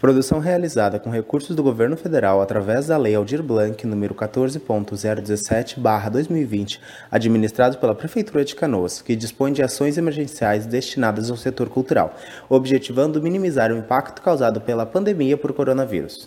Produção 0.00 0.38
realizada 0.38 0.98
com 0.98 1.10
recursos 1.10 1.54
do 1.54 1.62
governo 1.62 1.94
federal 1.94 2.40
através 2.40 2.86
da 2.86 2.96
Lei 2.96 3.14
Aldir 3.14 3.42
Blanc 3.42 3.86
número 3.86 4.14
14.017/2020, 4.14 6.80
administrado 7.10 7.76
pela 7.76 7.94
Prefeitura 7.94 8.42
de 8.42 8.54
Canoas, 8.54 9.02
que 9.02 9.14
dispõe 9.14 9.52
de 9.52 9.62
ações 9.62 9.98
emergenciais 9.98 10.64
destinadas 10.64 11.30
ao 11.30 11.36
setor 11.36 11.68
cultural, 11.68 12.16
objetivando 12.48 13.22
minimizar 13.22 13.70
o 13.70 13.76
impacto 13.76 14.22
causado 14.22 14.58
pela 14.58 14.86
pandemia 14.86 15.36
por 15.36 15.52
coronavírus. 15.52 16.24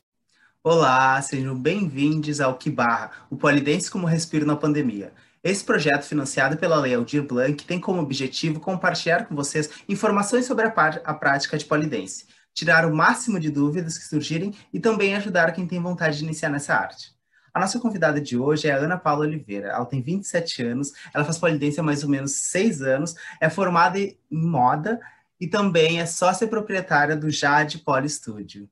Olá, 0.64 1.20
sejam 1.24 1.58
bem-vindos 1.58 2.40
ao 2.40 2.54
Kibarra, 2.54 3.10
o 3.28 3.36
Polidense 3.36 3.90
como 3.90 4.06
Respiro 4.06 4.46
na 4.46 4.56
Pandemia. 4.56 5.12
Esse 5.44 5.64
projeto, 5.64 6.04
financiado 6.04 6.58
pela 6.58 6.80
Lei 6.80 6.94
Aldir 6.94 7.24
Blanc, 7.24 7.66
tem 7.66 7.80
como 7.80 8.04
objetivo 8.04 8.60
compartilhar 8.60 9.26
com 9.26 9.34
vocês 9.36 9.68
informações 9.90 10.46
sobre 10.46 10.68
a, 10.68 10.74
a 11.04 11.14
prática 11.16 11.58
de 11.58 11.66
polidense 11.66 12.26
tirar 12.54 12.86
o 12.86 12.96
máximo 12.96 13.40
de 13.40 13.50
dúvidas 13.50 13.98
que 13.98 14.06
surgirem 14.06 14.54
e 14.72 14.80
também 14.80 15.16
ajudar 15.16 15.52
quem 15.52 15.68
tem 15.68 15.82
vontade 15.82 16.18
de 16.18 16.24
iniciar 16.24 16.50
nessa 16.50 16.76
arte. 16.76 17.14
A 17.54 17.60
nossa 17.60 17.80
convidada 17.80 18.20
de 18.20 18.38
hoje 18.38 18.68
é 18.68 18.72
a 18.72 18.78
Ana 18.78 18.98
Paula 18.98 19.26
Oliveira. 19.26 19.70
Ela 19.70 19.86
tem 19.86 20.02
27 20.02 20.64
anos, 20.64 20.92
ela 21.14 21.24
faz 21.24 21.38
polidência 21.38 21.82
há 21.82 21.84
mais 21.84 22.04
ou 22.04 22.10
menos 22.10 22.34
6 22.36 22.82
anos, 22.82 23.16
é 23.40 23.50
formada 23.50 24.00
em 24.00 24.18
moda 24.32 25.00
e 25.40 25.48
também 25.48 26.00
é 26.00 26.06
sócia 26.06 26.48
proprietária 26.48 27.16
do 27.16 27.30
Jade 27.30 27.80
Poli 27.80 28.10
Studio. 28.10 28.68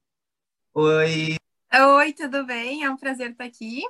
Oi! 0.73 1.35
Oi, 1.73 2.13
tudo 2.13 2.45
bem? 2.45 2.83
É 2.83 2.89
um 2.89 2.97
prazer 2.97 3.31
estar 3.31 3.43
aqui. 3.43 3.83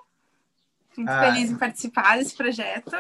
Muito 0.98 1.10
ah. 1.10 1.22
feliz 1.22 1.50
em 1.50 1.56
participar 1.56 2.18
desse 2.18 2.36
projeto. 2.36 2.92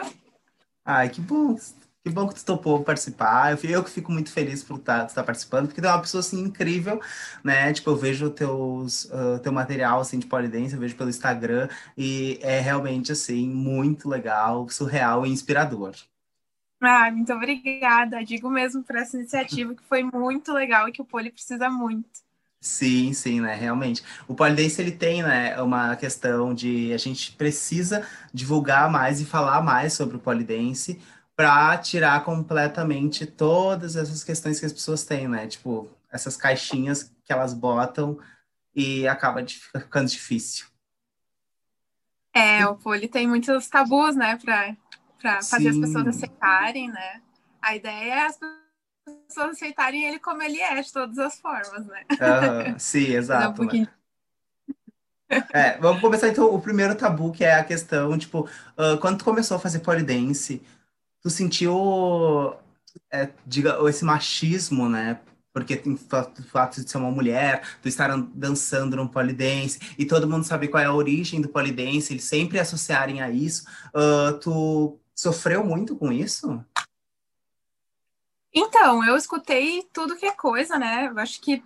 Ai, 0.86 1.10
que 1.10 1.20
bom 1.20 1.58
que 2.04 2.10
bom 2.10 2.28
que 2.28 2.36
tu 2.36 2.46
topou 2.46 2.84
participar. 2.84 3.52
Eu, 3.52 3.70
eu 3.70 3.84
que 3.84 3.90
fico 3.92 4.12
muito 4.12 4.32
feliz 4.32 4.64
por 4.64 4.78
estar, 4.80 5.02
tá, 5.02 5.06
estar 5.06 5.24
participando, 5.24 5.68
porque 5.68 5.82
tu 5.82 5.88
é 5.88 5.92
uma 5.92 6.02
pessoa 6.02 6.20
assim 6.22 6.40
incrível, 6.42 7.00
né? 7.44 7.72
Tipo, 7.74 7.92
eu 7.92 7.96
vejo 7.98 8.30
teus, 8.32 9.06
uh, 9.06 9.40
teu 9.42 9.52
material 9.52 10.00
assim 10.02 10.20
de 10.20 10.26
polidense, 10.28 10.74
eu 10.74 10.80
vejo 10.80 10.96
pelo 10.96 11.10
Instagram 11.10 11.68
e 11.98 12.40
é 12.42 12.60
realmente 12.60 13.12
assim 13.12 13.48
muito 13.50 14.10
legal, 14.10 14.68
surreal 14.70 15.26
e 15.26 15.30
inspirador. 15.30 15.96
Ah, 16.82 17.10
muito 17.12 17.32
obrigada. 17.34 18.24
Digo 18.26 18.50
mesmo 18.50 18.84
por 18.84 18.96
essa 18.96 19.16
iniciativa 19.18 19.76
que 19.76 19.84
foi 19.84 20.04
muito 20.04 20.52
legal 20.54 20.88
e 20.88 20.92
que 20.92 21.02
o 21.02 21.06
Poli 21.06 21.32
precisa 21.32 21.70
muito. 21.70 22.22
Sim, 22.60 23.12
sim, 23.14 23.42
né? 23.42 23.56
Realmente. 23.56 24.04
O 24.28 24.36
polidense 24.36 24.80
ele 24.82 24.92
tem, 24.92 25.24
né, 25.24 25.60
uma 25.62 25.96
questão 25.96 26.54
de 26.54 26.94
a 26.94 26.98
gente 26.98 27.32
precisa 27.32 28.08
divulgar 28.32 28.90
mais 28.90 29.20
e 29.20 29.26
falar 29.26 29.64
mais 29.64 29.94
sobre 29.94 30.16
o 30.18 30.20
polidense, 30.20 31.02
para 31.42 31.76
tirar 31.80 32.24
completamente 32.24 33.26
todas 33.26 33.96
essas 33.96 34.24
questões 34.24 34.60
que 34.60 34.66
as 34.68 34.72
pessoas 34.72 35.04
têm, 35.04 35.28
né? 35.28 35.48
Tipo, 35.48 35.90
essas 36.12 36.38
caixinhas 36.38 37.12
que 37.26 37.34
elas 37.34 37.52
botam 37.52 38.20
e 38.76 39.08
acaba 39.08 39.42
de, 39.42 39.56
ficando 39.56 40.08
difícil. 40.08 40.68
É, 42.32 42.64
o 42.68 42.76
poli 42.76 43.08
tem 43.08 43.28
muitos 43.28 43.68
tabus, 43.68 44.16
né, 44.16 44.38
para 44.38 45.42
fazer 45.42 45.70
as 45.70 45.78
pessoas 45.78 46.08
aceitarem, 46.08 46.90
né? 46.90 47.22
A 47.60 47.76
ideia 47.76 48.14
é 48.14 48.26
as 48.28 48.38
pessoas 49.28 49.50
aceitarem 49.54 50.06
ele 50.06 50.20
como 50.20 50.44
ele 50.44 50.62
é, 50.62 50.80
de 50.80 50.94
todas 50.94 51.18
as 51.18 51.40
formas, 51.40 51.88
né? 51.88 52.04
Uhum, 52.12 52.78
sim, 52.78 53.14
exato. 53.18 53.66
né? 53.66 53.88
É, 55.54 55.78
vamos 55.78 56.02
começar 56.02 56.28
então 56.28 56.54
o 56.54 56.62
primeiro 56.62 56.94
tabu, 56.94 57.32
que 57.32 57.46
é 57.46 57.56
a 57.56 57.64
questão, 57.64 58.18
tipo, 58.18 58.42
uh, 58.42 58.98
quando 59.00 59.20
tu 59.20 59.24
começou 59.24 59.56
a 59.56 59.60
fazer 59.62 59.80
polidense, 59.80 60.62
tu 61.22 61.30
sentiu 61.30 62.56
é, 63.12 63.30
diga, 63.46 63.78
esse 63.88 64.04
machismo, 64.04 64.90
né? 64.90 65.20
Porque 65.54 65.76
tem 65.76 65.94
o 65.94 65.98
fato 65.98 66.82
de 66.82 66.90
ser 66.90 66.98
uma 66.98 67.12
mulher, 67.12 67.78
tu 67.82 67.88
estar 67.88 68.10
dançando 68.34 68.96
no 68.96 69.10
polidense, 69.10 69.80
e 69.98 70.06
todo 70.06 70.28
mundo 70.28 70.46
sabe 70.46 70.70
qual 70.70 70.82
é 70.82 70.86
a 70.86 70.94
origem 70.94 71.42
do 71.42 71.50
polidense, 71.50 72.14
eles 72.14 72.24
sempre 72.24 72.58
associarem 72.58 73.22
a 73.22 73.30
isso. 73.30 73.66
Uh, 73.90 74.40
tu 74.40 75.00
sofreu 75.14 75.64
muito 75.64 75.96
com 75.98 76.12
isso? 76.12 76.64
Então, 78.54 79.06
eu 79.06 79.16
escutei 79.16 79.88
tudo 79.94 80.16
que 80.16 80.26
é 80.26 80.34
coisa, 80.34 80.80
né? 80.80 81.08
Eu 81.08 81.20
acho 81.20 81.42
que 81.42 81.64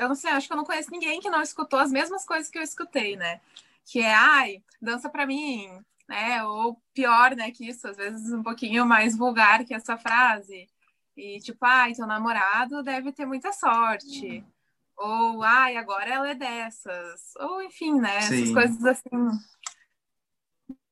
eu 0.00 0.08
não 0.08 0.14
sei, 0.14 0.30
acho 0.30 0.46
que 0.46 0.52
eu 0.52 0.56
não 0.56 0.64
conheço 0.64 0.90
ninguém 0.90 1.20
que 1.20 1.30
não 1.30 1.42
escutou 1.42 1.78
as 1.78 1.90
mesmas 1.90 2.24
coisas 2.24 2.50
que 2.50 2.58
eu 2.58 2.62
escutei, 2.62 3.16
né? 3.16 3.40
Que 3.84 4.00
é, 4.00 4.14
ai, 4.14 4.62
dança 4.80 5.08
pra 5.08 5.26
mim, 5.26 5.68
né? 6.08 6.44
Ou 6.44 6.80
pior, 6.94 7.34
né, 7.34 7.50
que 7.50 7.68
isso, 7.68 7.86
às 7.88 7.96
vezes 7.96 8.32
um 8.32 8.42
pouquinho 8.42 8.86
mais 8.86 9.16
vulgar 9.16 9.64
que 9.64 9.74
essa 9.74 9.96
frase. 9.96 10.68
E 11.16 11.38
tipo, 11.40 11.64
ai, 11.64 11.92
teu 11.92 12.06
namorado 12.06 12.82
deve 12.82 13.12
ter 13.12 13.26
muita 13.26 13.52
sorte. 13.52 14.38
Uhum. 14.38 14.52
Ou, 14.96 15.42
ai, 15.42 15.76
agora 15.76 16.08
ela 16.08 16.28
é 16.28 16.34
dessas. 16.34 17.34
Ou, 17.38 17.62
enfim, 17.62 18.00
né? 18.00 18.20
Sim. 18.22 18.42
Essas 18.42 18.52
coisas 18.52 18.84
assim, 18.84 19.10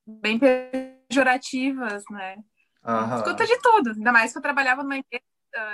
bem 0.07 0.39
pejorativas, 0.39 2.05
né? 2.11 2.37
Uhum. 2.85 3.17
Escuta 3.17 3.47
de 3.47 3.59
tudo. 3.59 3.91
Ainda 3.91 4.13
mais 4.13 4.33
que 4.33 4.39
eu 4.39 4.43
trabalhava 4.43 4.83
numa 4.83 4.97
empresa, 4.97 5.25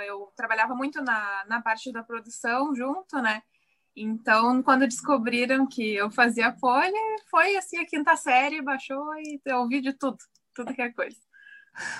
eu 0.05 0.31
trabalhava 0.35 0.75
muito 0.75 1.01
na, 1.01 1.45
na 1.45 1.61
parte 1.61 1.91
da 1.91 2.03
produção 2.03 2.75
junto, 2.75 3.21
né? 3.21 3.41
Então, 3.99 4.61
quando 4.61 4.87
descobriram 4.87 5.67
que 5.67 5.95
eu 5.95 6.11
fazia 6.11 6.51
pole, 6.51 6.93
foi 7.31 7.57
assim 7.57 7.79
a 7.79 7.85
quinta 7.85 8.15
série, 8.15 8.61
baixou 8.61 9.15
e 9.15 9.41
eu 9.43 9.57
ouvi 9.57 9.81
de 9.81 9.91
tudo, 9.91 10.17
tudo 10.53 10.73
que 10.73 10.81
é 10.81 10.91
coisa. 10.93 11.17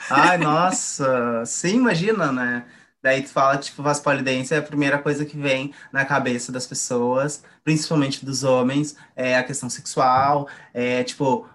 Ai, 0.09 0.37
nossa, 0.37 1.43
sim, 1.45 1.75
imagina, 1.77 2.31
né? 2.31 2.65
Daí 3.01 3.23
tu 3.23 3.29
fala, 3.29 3.57
tipo, 3.57 3.83
faz 3.83 3.99
polidense, 3.99 4.53
é 4.53 4.57
a 4.57 4.61
primeira 4.61 4.99
coisa 5.01 5.25
que 5.25 5.37
vem 5.37 5.73
na 5.91 6.05
cabeça 6.05 6.51
das 6.51 6.67
pessoas, 6.67 7.43
principalmente 7.63 8.25
dos 8.25 8.43
homens, 8.43 8.95
é 9.15 9.37
a 9.37 9.43
questão 9.43 9.69
sexual, 9.69 10.47
é 10.73 11.03
tipo, 11.03 11.47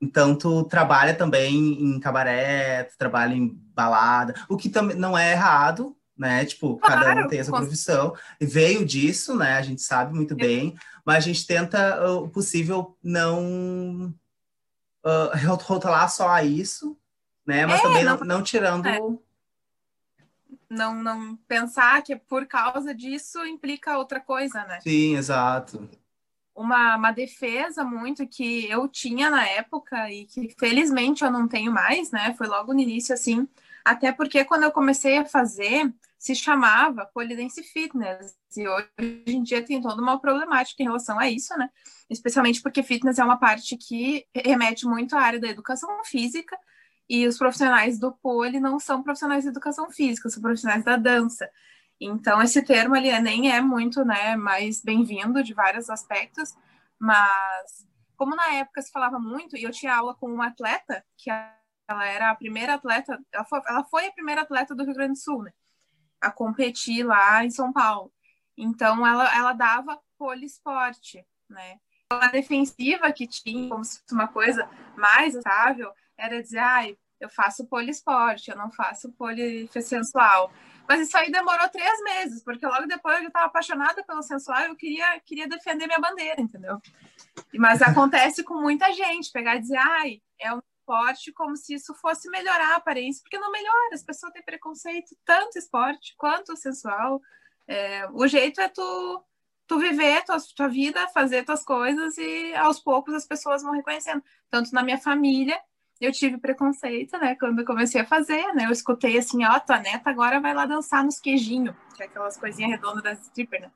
então 0.00 0.36
tu 0.38 0.64
trabalha 0.64 1.14
também 1.14 1.54
em 1.82 2.00
cabaré, 2.00 2.84
tu 2.84 2.98
trabalha 2.98 3.34
em 3.34 3.48
balada, 3.74 4.34
o 4.48 4.56
que 4.56 4.70
também 4.70 4.96
não 4.96 5.18
é 5.18 5.32
errado, 5.32 5.97
né? 6.18 6.44
Tipo, 6.44 6.76
claro, 6.78 7.04
cada 7.04 7.24
um 7.24 7.28
tem 7.28 7.38
essa 7.38 7.52
profissão. 7.52 8.14
E 8.40 8.44
veio 8.44 8.84
disso, 8.84 9.36
né? 9.36 9.56
A 9.56 9.62
gente 9.62 9.80
sabe 9.80 10.12
muito 10.14 10.34
bem, 10.34 10.76
mas 11.04 11.18
a 11.18 11.20
gente 11.20 11.46
tenta 11.46 12.10
o 12.10 12.28
possível 12.28 12.96
não 13.02 14.12
uh, 15.04 15.64
rotular 15.64 16.10
só 16.10 16.28
a 16.28 16.42
isso, 16.42 16.98
né? 17.46 17.64
Mas 17.64 17.78
é, 17.78 17.82
também 17.82 18.04
não, 18.04 18.18
não 18.18 18.42
tirando. 18.42 18.86
É. 18.86 18.98
Não, 20.68 20.94
não 20.94 21.36
pensar 21.48 22.02
que 22.02 22.14
por 22.14 22.46
causa 22.46 22.94
disso 22.94 23.44
implica 23.46 23.96
outra 23.96 24.20
coisa, 24.20 24.64
né? 24.64 24.80
Sim, 24.80 25.16
exato. 25.16 25.88
Uma, 26.54 26.96
uma 26.96 27.12
defesa 27.12 27.84
muito 27.84 28.26
que 28.26 28.68
eu 28.68 28.88
tinha 28.88 29.30
na 29.30 29.46
época 29.46 30.10
e 30.10 30.26
que 30.26 30.54
felizmente 30.58 31.24
eu 31.24 31.30
não 31.30 31.46
tenho 31.46 31.72
mais, 31.72 32.10
né? 32.10 32.34
Foi 32.36 32.48
logo 32.48 32.74
no 32.74 32.80
início 32.80 33.14
assim. 33.14 33.48
Até 33.84 34.12
porque 34.12 34.44
quando 34.44 34.64
eu 34.64 34.70
comecei 34.70 35.16
a 35.16 35.24
fazer, 35.24 35.90
se 36.18 36.34
chamava 36.34 37.06
Polidense 37.14 37.62
Fitness. 37.62 38.34
E 38.56 38.68
hoje 38.68 39.22
em 39.26 39.42
dia 39.42 39.64
tem 39.64 39.80
toda 39.80 40.02
uma 40.02 40.20
problemática 40.20 40.82
em 40.82 40.86
relação 40.86 41.18
a 41.18 41.30
isso, 41.30 41.56
né? 41.56 41.70
Especialmente 42.10 42.60
porque 42.60 42.82
fitness 42.82 43.18
é 43.18 43.24
uma 43.24 43.38
parte 43.38 43.76
que 43.76 44.26
remete 44.34 44.84
muito 44.84 45.16
à 45.16 45.20
área 45.20 45.38
da 45.38 45.48
educação 45.48 45.88
física 46.04 46.58
e 47.08 47.26
os 47.26 47.38
profissionais 47.38 47.98
do 47.98 48.12
poli 48.12 48.58
não 48.60 48.80
são 48.80 49.02
profissionais 49.02 49.44
de 49.44 49.50
educação 49.50 49.90
física, 49.90 50.28
são 50.28 50.42
profissionais 50.42 50.84
da 50.84 50.96
dança. 50.96 51.48
Então, 52.00 52.42
esse 52.42 52.62
termo 52.62 52.94
ali 52.94 53.16
nem 53.20 53.50
é 53.50 53.60
muito 53.60 54.04
né, 54.04 54.36
mais 54.36 54.82
bem-vindo 54.82 55.42
de 55.42 55.54
vários 55.54 55.88
aspectos, 55.88 56.54
mas 56.98 57.86
como 58.16 58.34
na 58.34 58.54
época 58.54 58.82
se 58.82 58.90
falava 58.90 59.18
muito, 59.18 59.56
e 59.56 59.62
eu 59.62 59.70
tinha 59.70 59.94
aula 59.94 60.14
com 60.14 60.26
uma 60.26 60.48
atleta, 60.48 61.04
que 61.16 61.30
ela 61.30 62.06
era 62.06 62.30
a 62.30 62.34
primeira 62.34 62.74
atleta, 62.74 63.18
ela 63.32 63.44
foi, 63.44 63.60
ela 63.66 63.84
foi 63.84 64.06
a 64.06 64.12
primeira 64.12 64.42
atleta 64.42 64.74
do 64.74 64.84
Rio 64.84 64.94
Grande 64.94 65.12
do 65.12 65.18
Sul, 65.18 65.42
né? 65.44 65.52
A 66.20 66.30
competir 66.30 67.04
lá 67.04 67.44
em 67.44 67.50
São 67.50 67.72
Paulo. 67.72 68.12
Então, 68.56 69.06
ela, 69.06 69.34
ela 69.36 69.52
dava 69.52 69.98
poliesporte, 70.18 71.24
né? 71.48 71.78
A 72.10 72.28
defensiva 72.28 73.12
que 73.12 73.26
tinha, 73.26 73.68
como 73.68 73.84
se 73.84 74.00
fosse 74.00 74.14
uma 74.14 74.28
coisa 74.28 74.68
mais 74.96 75.34
estável, 75.34 75.92
era 76.16 76.42
dizer, 76.42 76.58
ai, 76.58 76.96
eu 77.20 77.28
faço 77.28 77.66
poliesporte, 77.66 78.50
eu 78.50 78.56
não 78.56 78.70
faço 78.70 79.12
polifessensual. 79.12 80.50
Mas 80.88 81.02
isso 81.02 81.16
aí 81.18 81.30
demorou 81.30 81.68
três 81.68 82.02
meses, 82.02 82.42
porque 82.42 82.66
logo 82.66 82.86
depois 82.86 83.20
eu 83.20 83.28
estava 83.28 83.46
apaixonada 83.46 84.02
pelo 84.04 84.22
sensual 84.22 84.62
e 84.62 84.66
eu 84.68 84.76
queria, 84.76 85.20
queria 85.20 85.46
defender 85.46 85.86
minha 85.86 86.00
bandeira, 86.00 86.40
entendeu? 86.40 86.80
Mas 87.54 87.82
acontece 87.82 88.42
com 88.42 88.54
muita 88.54 88.90
gente, 88.92 89.30
pegar 89.30 89.56
e 89.56 89.60
dizer, 89.60 89.76
ai, 89.76 90.22
é 90.40 90.54
um 90.54 90.60
esporte 90.88 91.32
como 91.32 91.56
se 91.56 91.74
isso 91.74 91.94
fosse 91.94 92.30
melhorar 92.30 92.72
a 92.72 92.76
aparência, 92.76 93.22
porque 93.22 93.38
não 93.38 93.52
melhora, 93.52 93.94
as 93.94 94.02
pessoas 94.02 94.32
têm 94.32 94.42
preconceito, 94.42 95.14
tanto 95.24 95.58
esporte 95.58 96.14
quanto 96.16 96.56
sensual. 96.56 97.20
É, 97.66 98.08
o 98.12 98.26
jeito 98.26 98.60
é 98.60 98.68
tu, 98.68 99.22
tu 99.66 99.78
viver 99.78 100.24
tua, 100.24 100.38
tua 100.56 100.68
vida, 100.68 101.06
fazer 101.08 101.44
tuas 101.44 101.62
coisas 101.62 102.16
e 102.16 102.54
aos 102.54 102.80
poucos 102.80 103.12
as 103.14 103.26
pessoas 103.26 103.62
vão 103.62 103.72
reconhecendo. 103.72 104.22
Tanto 104.50 104.72
na 104.72 104.82
minha 104.82 104.98
família, 104.98 105.60
eu 106.00 106.10
tive 106.10 106.38
preconceito, 106.38 107.18
né, 107.18 107.34
quando 107.34 107.58
eu 107.58 107.66
comecei 107.66 108.00
a 108.00 108.06
fazer, 108.06 108.54
né, 108.54 108.66
eu 108.66 108.70
escutei 108.70 109.18
assim, 109.18 109.44
ó, 109.44 109.58
tua 109.58 109.80
neta 109.80 110.08
agora 110.08 110.40
vai 110.40 110.54
lá 110.54 110.64
dançar 110.64 111.04
nos 111.04 111.18
queijinhos, 111.18 111.74
que 111.96 112.02
é 112.02 112.06
aquelas 112.06 112.36
coisinhas 112.36 112.70
redondas 112.70 113.02
das 113.02 113.20
stripper, 113.26 113.62
né. 113.62 113.70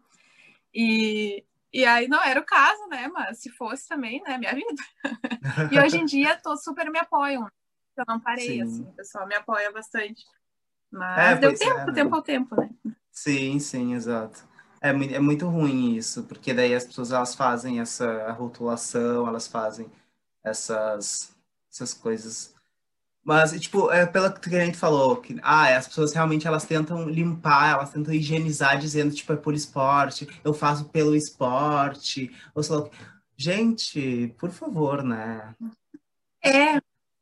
E, 0.73 1.45
e 1.73 1.85
aí 1.85 2.09
não 2.09 2.23
era 2.23 2.41
o 2.41 2.45
caso, 2.45 2.87
né? 2.89 3.09
Mas 3.09 3.41
se 3.41 3.51
fosse 3.51 3.89
também, 3.89 4.23
né? 4.23 4.39
Minha 4.39 4.55
vida. 4.55 4.83
e 5.73 5.79
hoje 5.79 5.99
em 5.99 6.05
dia 6.05 6.37
todos 6.37 6.63
super 6.63 6.91
me 6.91 6.99
apoiam. 6.99 7.49
Eu 7.97 8.05
não 8.07 8.21
parei, 8.21 8.47
Sim. 8.47 8.63
assim, 8.63 8.83
o 8.83 8.93
pessoal 8.93 9.27
me 9.27 9.35
apoia 9.35 9.71
bastante. 9.71 10.25
Mas 10.91 11.39
é, 11.39 11.41
deu 11.41 11.57
tempo, 11.57 11.81
é, 11.81 11.87
né? 11.87 11.93
tempo 11.93 12.15
ao 12.15 12.23
tempo, 12.23 12.57
né? 12.57 12.71
Sim, 13.11 13.59
sim, 13.59 13.95
exato. 13.95 14.47
É, 14.81 14.89
é 14.89 15.21
muito 15.21 15.49
ruim 15.49 15.95
isso, 15.95 16.25
porque 16.25 16.53
daí 16.53 16.75
as 16.75 16.85
pessoas 16.85 17.13
elas 17.13 17.35
fazem 17.35 17.81
essa 17.81 18.31
rotulação, 18.33 19.29
elas 19.29 19.47
fazem 19.47 19.91
essas, 20.43 21.35
essas 21.71 21.95
coisas. 21.95 22.55
Mas, 23.25 23.53
tipo, 23.61 23.91
é 23.91 24.05
pelo 24.05 24.33
que 24.33 24.55
a 24.57 24.65
gente 24.65 24.77
falou, 24.77 25.17
que 25.17 25.39
ah, 25.43 25.77
as 25.77 25.87
pessoas 25.87 26.13
realmente 26.13 26.47
elas 26.47 26.65
tentam 26.65 27.09
limpar, 27.09 27.75
elas 27.75 27.93
tentam 27.93 28.13
higienizar, 28.13 28.79
dizendo, 28.79 29.15
tipo, 29.15 29.33
é 29.33 29.37
por 29.37 29.55
esporte, 29.55 30.27
eu 30.43 30.53
faço 30.53 30.87
pelo 30.87 31.15
esporte, 31.15 32.35
ou 32.55 32.63
sei 32.63 32.77
lá. 32.77 32.89
Gente, 33.37 34.35
por 34.39 34.51
favor, 34.51 35.03
né? 35.03 35.55
É, 36.45 36.81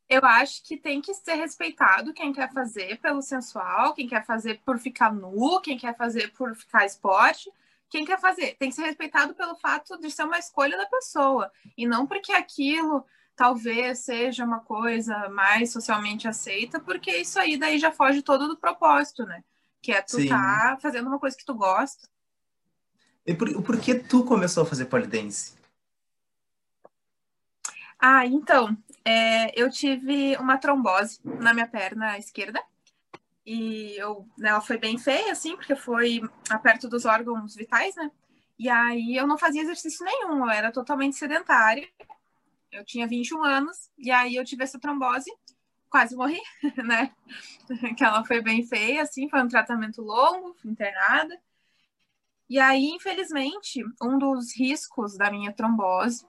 eu 0.08 0.25
acho 0.25 0.64
que 0.64 0.76
tem 0.76 1.00
que 1.00 1.14
ser 1.14 1.35
respeitado 1.35 2.12
quem 2.12 2.32
quer 2.32 2.53
fazer 2.53 2.99
pelo 3.00 3.23
sensual, 3.23 3.94
quem 3.94 4.08
quer 4.08 4.25
fazer 4.25 4.61
por 4.64 4.79
ficar 4.79 5.14
nu, 5.14 5.61
quem 5.61 5.79
quer 5.79 5.96
fazer 5.96 6.32
por 6.32 6.55
ficar 6.56 6.85
esporte, 6.85 7.50
quem 7.88 8.05
quer 8.05 8.20
fazer. 8.20 8.56
Tem 8.58 8.70
que 8.70 8.75
ser 8.75 8.82
respeitado 8.82 9.35
pelo 9.35 9.55
fato 9.56 9.99
de 10.00 10.11
ser 10.11 10.25
uma 10.25 10.38
escolha 10.38 10.76
da 10.76 10.87
pessoa 10.87 11.50
e 11.76 11.87
não 11.87 12.06
porque 12.06 12.32
aquilo 12.32 13.05
talvez 13.40 14.00
seja 14.00 14.44
uma 14.44 14.60
coisa 14.60 15.31
mais 15.31 15.72
socialmente 15.72 16.28
aceita, 16.28 16.78
porque 16.78 17.10
isso 17.10 17.40
aí 17.40 17.56
daí 17.56 17.78
já 17.78 17.90
foge 17.90 18.20
todo 18.20 18.46
do 18.46 18.54
propósito, 18.54 19.25
né? 19.25 19.42
Que 19.81 19.92
é 19.92 20.02
tu 20.02 20.16
Sim. 20.16 20.28
tá 20.28 20.76
fazendo 20.82 21.06
uma 21.06 21.19
coisa 21.19 21.34
que 21.34 21.46
tu 21.46 21.54
gosta. 21.54 22.06
E 23.25 23.32
por, 23.32 23.62
por 23.62 23.81
que 23.81 23.94
tu 23.94 24.25
começou 24.25 24.62
a 24.62 24.66
fazer 24.66 24.84
polidense? 24.84 25.54
Ah, 27.98 28.26
então, 28.26 28.76
é, 29.06 29.58
eu 29.58 29.70
tive 29.70 30.36
uma 30.36 30.58
trombose 30.58 31.19
na 31.25 31.54
minha 31.54 31.66
perna 31.66 32.19
esquerda. 32.19 32.62
E 33.46 33.96
eu, 33.96 34.28
ela 34.43 34.60
foi 34.60 34.76
bem 34.76 34.98
feia, 34.98 35.32
assim, 35.32 35.56
porque 35.56 35.75
foi 35.75 36.20
perto 36.62 36.90
dos 36.90 37.06
órgãos 37.06 37.54
vitais, 37.56 37.96
né? 37.96 38.10
E 38.58 38.69
aí 38.69 39.16
eu 39.16 39.26
não 39.26 39.38
fazia 39.38 39.62
exercício 39.62 40.04
nenhum, 40.04 40.44
eu 40.44 40.50
era 40.50 40.70
totalmente 40.70 41.16
sedentária. 41.16 41.88
Eu 42.72 42.84
tinha 42.84 43.06
21 43.06 43.43
anos, 43.43 43.90
e 43.99 44.11
aí 44.11 44.37
eu 44.37 44.44
tive 44.44 44.62
essa 44.62 44.78
trombose, 44.78 45.31
quase 45.88 46.14
morri, 46.14 46.40
né? 46.84 47.12
que 47.96 48.05
ela 48.05 48.25
foi 48.25 48.40
bem 48.40 48.64
feia, 48.64 49.02
assim, 49.02 49.28
foi 49.28 49.43
um 49.43 49.49
tratamento 49.49 50.00
longo, 50.02 50.56
internada. 50.64 51.37
E 52.49 52.58
aí, 52.58 52.90
infelizmente, 52.90 53.84
um 54.02 54.19
dos 54.19 54.56
riscos 54.56 55.17
da 55.17 55.31
minha 55.31 55.52
trombose 55.52 56.26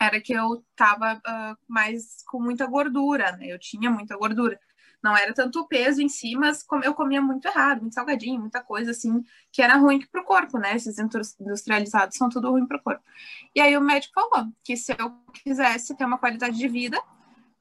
era 0.00 0.20
que 0.20 0.32
eu 0.32 0.64
tava 0.76 1.16
uh, 1.16 1.58
mais 1.66 2.22
com 2.26 2.40
muita 2.40 2.66
gordura, 2.66 3.32
né? 3.32 3.46
Eu 3.48 3.58
tinha 3.58 3.90
muita 3.90 4.16
gordura. 4.16 4.58
Não 5.02 5.16
era 5.16 5.32
tanto 5.32 5.60
o 5.60 5.68
peso 5.68 6.02
em 6.02 6.08
si, 6.08 6.34
mas 6.34 6.66
eu 6.82 6.92
comia 6.92 7.22
muito 7.22 7.46
errado, 7.46 7.82
muito 7.82 7.94
salgadinho, 7.94 8.40
muita 8.40 8.60
coisa 8.62 8.90
assim, 8.90 9.24
que 9.52 9.62
era 9.62 9.76
ruim 9.76 10.04
pro 10.06 10.24
corpo, 10.24 10.58
né? 10.58 10.74
Esses 10.74 10.98
industrializados 10.98 12.16
são 12.16 12.28
tudo 12.28 12.50
ruim 12.50 12.66
pro 12.66 12.82
corpo. 12.82 13.02
E 13.54 13.60
aí 13.60 13.76
o 13.76 13.80
médico 13.80 14.14
falou 14.14 14.52
que 14.64 14.76
se 14.76 14.92
eu 14.98 15.12
quisesse 15.44 15.96
ter 15.96 16.04
uma 16.04 16.18
qualidade 16.18 16.58
de 16.58 16.66
vida, 16.66 17.00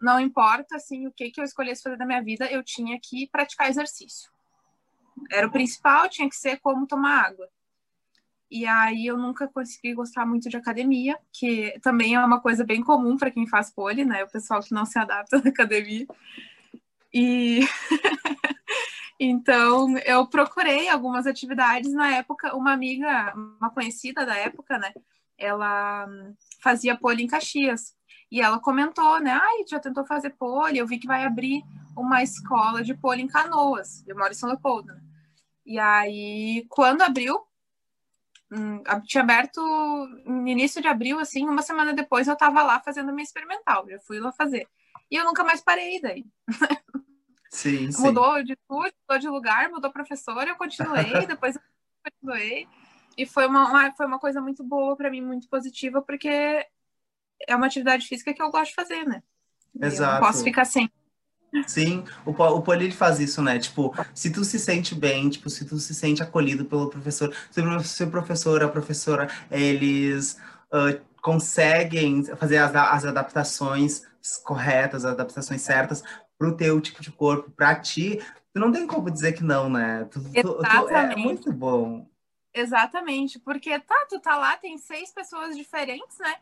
não 0.01 0.19
importa 0.19 0.75
assim 0.75 1.07
o 1.07 1.11
que 1.11 1.29
que 1.29 1.39
eu 1.39 1.45
escolhesse 1.45 1.83
fazer 1.83 1.97
da 1.97 2.05
minha 2.05 2.23
vida, 2.23 2.51
eu 2.51 2.63
tinha 2.63 2.99
que 3.01 3.27
praticar 3.27 3.69
exercício. 3.69 4.31
Era 5.31 5.47
o 5.47 5.51
principal, 5.51 6.09
tinha 6.09 6.29
que 6.29 6.35
ser 6.35 6.59
como 6.59 6.87
tomar 6.87 7.25
água. 7.25 7.47
E 8.49 8.65
aí 8.65 9.05
eu 9.05 9.17
nunca 9.17 9.47
consegui 9.47 9.93
gostar 9.93 10.25
muito 10.25 10.47
de 10.49 10.55
academia, 10.55 11.19
que 11.33 11.77
também 11.81 12.15
é 12.15 12.19
uma 12.19 12.39
coisa 12.39 12.63
bem 12.63 12.81
comum 12.81 13.17
para 13.17 13.29
quem 13.29 13.45
faz 13.45 13.69
pole, 13.69 14.05
né? 14.05 14.23
O 14.23 14.31
pessoal 14.31 14.61
que 14.61 14.73
não 14.73 14.85
se 14.85 14.97
adapta 14.97 15.37
na 15.43 15.49
academia. 15.49 16.07
E 17.19 17.61
então 19.19 19.97
eu 19.99 20.27
procurei 20.27 20.87
algumas 20.87 21.25
atividades 21.25 21.91
na 21.93 22.15
época, 22.15 22.55
uma 22.55 22.71
amiga, 22.71 23.33
uma 23.35 23.71
conhecida 23.71 24.23
da 24.23 24.35
época, 24.35 24.77
né? 24.77 24.93
Ela 25.35 26.07
fazia 26.61 26.95
pole 26.95 27.23
em 27.23 27.27
Caxias. 27.27 27.95
E 28.29 28.41
ela 28.41 28.59
comentou, 28.59 29.19
né? 29.19 29.31
Ai, 29.31 29.63
já 29.67 29.79
tentou 29.79 30.05
fazer 30.05 30.31
pole? 30.31 30.77
Eu 30.77 30.85
vi 30.85 30.99
que 30.99 31.07
vai 31.07 31.23
abrir 31.25 31.63
uma 31.95 32.21
escola 32.21 32.83
de 32.83 32.93
pole 32.93 33.23
em 33.23 33.27
Canoas. 33.27 34.03
Eu 34.05 34.15
moro 34.15 34.31
em 34.31 34.35
São 34.35 34.49
Leopoldo. 34.49 34.93
Né? 34.93 35.01
E 35.65 35.79
aí, 35.79 36.65
quando 36.69 37.01
abriu, 37.01 37.41
Hum, 38.49 38.81
tinha 39.05 39.23
aberto 39.23 39.59
no 40.25 40.47
início 40.47 40.81
de 40.81 40.87
abril, 40.87 41.19
assim, 41.19 41.45
uma 41.45 41.61
semana 41.61 41.93
depois 41.93 42.29
eu 42.29 42.35
tava 42.37 42.63
lá 42.63 42.79
fazendo 42.79 43.11
minha 43.11 43.23
experimental, 43.23 43.85
já 43.89 43.99
fui 43.99 44.21
lá 44.21 44.31
fazer. 44.31 44.65
E 45.11 45.17
eu 45.17 45.25
nunca 45.25 45.43
mais 45.43 45.61
parei 45.61 45.99
daí. 46.01 46.25
Sim, 47.49 47.91
sim. 47.91 48.01
Mudou 48.01 48.43
de 48.43 48.55
tudo, 48.67 48.91
mudou 49.09 49.19
de 49.19 49.27
lugar, 49.27 49.69
mudou 49.69 49.91
professor, 49.91 50.47
eu 50.47 50.55
continuei, 50.55 51.25
depois 51.27 51.55
eu 51.55 51.61
continuei. 52.03 52.67
E 53.17 53.25
foi 53.25 53.47
uma, 53.47 53.67
uma 53.67 53.95
foi 53.95 54.05
uma 54.05 54.19
coisa 54.19 54.39
muito 54.39 54.63
boa 54.63 54.95
para 54.95 55.09
mim, 55.09 55.21
muito 55.21 55.49
positiva, 55.49 56.01
porque 56.01 56.29
é 57.47 57.55
uma 57.55 57.65
atividade 57.65 58.05
física 58.07 58.33
que 58.33 58.41
eu 58.41 58.51
gosto 58.51 58.69
de 58.69 58.75
fazer, 58.75 59.05
né? 59.05 59.23
Exato. 59.81 60.11
Eu 60.11 60.13
não 60.13 60.27
posso 60.27 60.43
ficar 60.43 60.65
sem. 60.65 60.89
Sim, 61.65 62.03
o, 62.25 62.31
o 62.31 62.61
Poli 62.61 62.91
faz 62.91 63.19
isso, 63.19 63.41
né? 63.41 63.57
Tipo, 63.57 63.93
se 64.13 64.31
tu 64.31 64.43
se 64.43 64.59
sente 64.59 64.93
bem, 64.93 65.29
tipo, 65.29 65.49
se 65.49 65.65
tu 65.65 65.79
se 65.79 65.95
sente 65.95 66.21
acolhido 66.21 66.65
pelo 66.65 66.89
professor, 66.89 67.33
se 67.49 68.03
o 68.03 68.11
professor, 68.11 68.63
a 68.63 68.67
professora, 68.67 69.27
eles 69.49 70.37
uh, 70.71 70.99
conseguem 71.21 72.23
fazer 72.35 72.57
as, 72.57 72.75
as 72.75 73.05
adaptações 73.05 74.03
corretas, 74.43 75.05
as 75.05 75.13
adaptações 75.13 75.61
certas 75.61 76.03
pro 76.37 76.55
teu 76.55 76.79
tipo 76.79 77.01
de 77.01 77.11
corpo, 77.11 77.51
para 77.51 77.79
ti, 77.79 78.19
tu 78.53 78.59
não 78.59 78.71
tem 78.71 78.85
como 78.85 79.09
dizer 79.09 79.33
que 79.33 79.43
não, 79.43 79.69
né? 79.69 80.05
Tu, 80.05 80.19
tu, 80.21 80.59
tu, 80.59 80.89
é 80.89 81.15
muito 81.15 81.51
bom. 81.51 82.07
Exatamente, 82.53 83.39
porque 83.39 83.79
tá, 83.79 83.95
tu 84.09 84.19
tá 84.19 84.37
lá, 84.37 84.57
tem 84.57 84.77
seis 84.77 85.11
pessoas 85.11 85.55
diferentes, 85.55 86.17
né? 86.19 86.35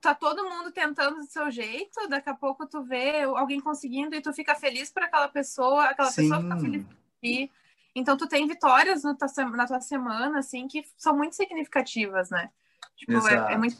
tá 0.00 0.14
todo 0.14 0.48
mundo 0.48 0.72
tentando 0.72 1.16
do 1.16 1.26
seu 1.26 1.50
jeito, 1.50 2.08
daqui 2.08 2.30
a 2.30 2.34
pouco 2.34 2.66
tu 2.66 2.82
vê 2.82 3.22
alguém 3.22 3.60
conseguindo 3.60 4.14
e 4.16 4.22
tu 4.22 4.32
fica 4.32 4.54
feliz 4.54 4.90
por 4.90 5.02
aquela 5.02 5.28
pessoa, 5.28 5.84
aquela 5.84 6.10
Sim. 6.10 6.22
pessoa 6.22 6.42
fica 6.42 6.58
feliz 6.58 6.84
por 6.84 6.96
ti. 7.22 7.50
Então 7.94 8.16
tu 8.16 8.26
tem 8.26 8.46
vitórias 8.46 9.02
na 9.02 9.14
tua, 9.14 9.28
na 9.50 9.66
tua 9.66 9.80
semana, 9.80 10.38
assim, 10.38 10.66
que 10.66 10.84
são 10.96 11.16
muito 11.16 11.36
significativas, 11.36 12.30
né? 12.30 12.50
Tipo, 12.96 13.28
é, 13.28 13.54
é, 13.54 13.58
muito 13.58 13.76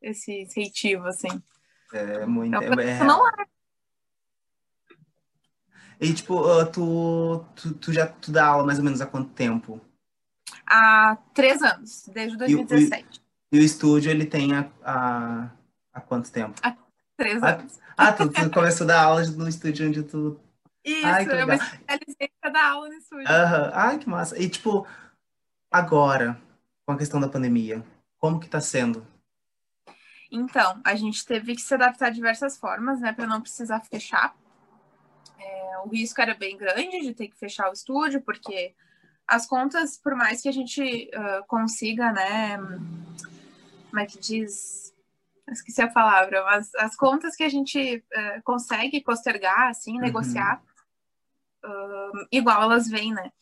esse 0.00 0.42
incentivo, 0.42 1.06
assim. 1.06 1.42
É 1.92 2.24
muito. 2.26 2.56
Então, 2.56 2.80
é, 2.80 2.90
é... 2.90 3.04
Não 3.04 3.28
é. 3.28 3.46
E 6.00 6.14
tipo, 6.14 6.40
uh, 6.40 6.64
tu, 6.64 7.44
tu, 7.54 7.74
tu, 7.74 7.92
já 7.92 8.06
tu 8.06 8.32
dá 8.32 8.46
aula 8.46 8.64
mais 8.64 8.78
ou 8.78 8.84
menos 8.84 9.02
há 9.02 9.06
quanto 9.06 9.30
tempo? 9.30 9.78
Há 10.66 11.18
três 11.34 11.62
anos, 11.62 12.08
desde 12.08 12.38
2017. 12.38 13.20
E, 13.52 13.56
e 13.56 13.60
o 13.60 13.62
estúdio, 13.62 14.10
ele 14.10 14.24
tem 14.24 14.54
há, 14.54 14.70
há, 14.82 15.50
há 15.92 16.00
quanto 16.00 16.32
tempo? 16.32 16.54
Há 16.62 16.74
três 17.16 17.42
anos. 17.42 17.78
Ah, 17.96 18.12
tu, 18.12 18.30
tu 18.30 18.50
começou 18.50 18.84
a 18.84 18.88
dar 18.88 19.02
aula 19.02 19.26
no 19.26 19.46
estúdio 19.46 19.88
onde 19.88 20.02
tu... 20.02 20.40
Isso, 20.82 21.06
Ai, 21.06 21.26
eu 21.26 21.46
me 21.46 21.54
especializei 21.54 22.30
para 22.40 22.50
dar 22.50 22.70
aula 22.70 22.88
no 22.88 22.94
estúdio. 22.94 23.26
Uhum. 23.26 23.70
Ai, 23.74 23.98
que 23.98 24.08
massa. 24.08 24.38
E, 24.40 24.48
tipo, 24.48 24.86
agora, 25.70 26.40
com 26.86 26.92
a 26.92 26.96
questão 26.96 27.20
da 27.20 27.28
pandemia, 27.28 27.84
como 28.18 28.40
que 28.40 28.48
tá 28.48 28.60
sendo? 28.60 29.06
Então, 30.32 30.80
a 30.82 30.94
gente 30.94 31.26
teve 31.26 31.54
que 31.54 31.60
se 31.60 31.74
adaptar 31.74 32.08
de 32.08 32.16
diversas 32.16 32.56
formas, 32.56 33.00
né, 33.00 33.12
para 33.12 33.26
não 33.26 33.42
precisar 33.42 33.80
fechar. 33.80 34.34
É, 35.40 35.78
o 35.84 35.88
risco 35.88 36.20
era 36.20 36.34
bem 36.34 36.56
grande 36.56 37.00
de 37.00 37.14
ter 37.14 37.28
que 37.28 37.38
fechar 37.38 37.70
o 37.70 37.72
estúdio, 37.72 38.20
porque 38.20 38.74
as 39.26 39.46
contas, 39.46 39.96
por 39.96 40.14
mais 40.14 40.42
que 40.42 40.48
a 40.48 40.52
gente 40.52 41.10
uh, 41.14 41.46
consiga, 41.46 42.12
né, 42.12 42.58
como 43.88 44.00
é 44.00 44.06
que 44.06 44.18
diz? 44.18 44.94
Esqueci 45.48 45.82
a 45.82 45.90
palavra, 45.90 46.44
mas 46.44 46.72
as 46.76 46.94
contas 46.94 47.34
que 47.34 47.42
a 47.42 47.48
gente 47.48 47.96
uh, 47.96 48.42
consegue 48.44 49.00
postergar, 49.00 49.68
assim, 49.68 49.94
uhum. 49.94 50.00
negociar, 50.00 50.62
uh, 51.64 52.26
igual 52.30 52.62
elas 52.62 52.88
vêm, 52.88 53.12
né? 53.12 53.32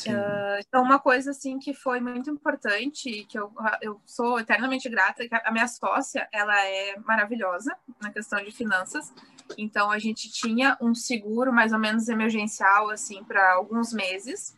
Uh, 0.00 0.60
então, 0.66 0.82
uma 0.82 0.98
coisa 0.98 1.30
assim 1.30 1.58
que 1.58 1.72
foi 1.72 2.00
muito 2.00 2.30
importante, 2.30 3.24
que 3.24 3.38
eu, 3.38 3.52
eu 3.80 4.00
sou 4.04 4.38
eternamente 4.38 4.88
grata, 4.88 5.24
é 5.24 5.28
que 5.28 5.34
a 5.34 5.50
minha 5.50 5.68
sócia, 5.68 6.28
ela 6.32 6.54
é 6.64 6.98
maravilhosa 6.98 7.76
na 8.00 8.10
questão 8.10 8.42
de 8.44 8.50
finanças. 8.50 9.12
Então, 9.56 9.90
a 9.90 9.98
gente 9.98 10.30
tinha 10.30 10.76
um 10.80 10.94
seguro 10.94 11.52
mais 11.52 11.72
ou 11.72 11.78
menos 11.78 12.08
emergencial, 12.08 12.90
assim, 12.90 13.24
para 13.24 13.54
alguns 13.54 13.92
meses. 13.92 14.56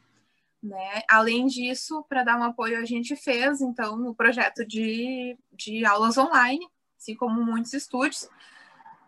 Né? 0.62 1.02
Além 1.08 1.46
disso, 1.46 2.04
para 2.08 2.24
dar 2.24 2.38
um 2.38 2.42
apoio, 2.42 2.78
a 2.78 2.84
gente 2.84 3.14
fez 3.14 3.60
então 3.60 4.08
o 4.08 4.14
projeto 4.14 4.66
de, 4.66 5.38
de 5.52 5.84
aulas 5.84 6.18
online, 6.18 6.66
assim 6.98 7.14
como 7.14 7.44
muitos 7.44 7.72
estúdios. 7.72 8.28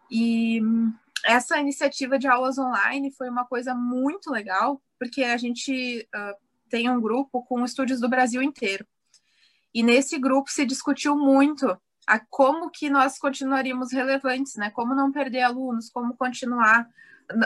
E 0.09 0.61
essa 1.25 1.59
iniciativa 1.59 2.19
de 2.19 2.29
aulas 2.29 2.57
online 2.57 3.11
foi 3.13 3.29
uma 3.29 3.45
coisa 3.45 3.75
muito 3.75 4.31
legal, 4.31 4.81
porque 5.01 5.25
a 5.25 5.39
gente 5.39 6.07
uh, 6.15 6.37
tem 6.69 6.91
um 6.91 7.01
grupo 7.01 7.43
com 7.45 7.65
estúdios 7.65 8.01
do 8.01 8.09
Brasil 8.09 8.43
inteiro. 8.43 8.87
E 9.73 9.83
nesse 9.83 10.19
grupo 10.19 10.51
se 10.51 10.67
discutiu 10.67 11.17
muito 11.17 11.75
a 12.07 12.21
como 12.21 12.71
que 12.71 12.91
nós 12.91 13.19
continuaríamos 13.19 13.93
relevantes, 13.93 14.57
né? 14.57 14.69
Como 14.71 14.95
não 14.95 15.11
perder 15.11 15.41
alunos, 15.41 15.89
como 15.89 16.15
continuar, 16.17 16.87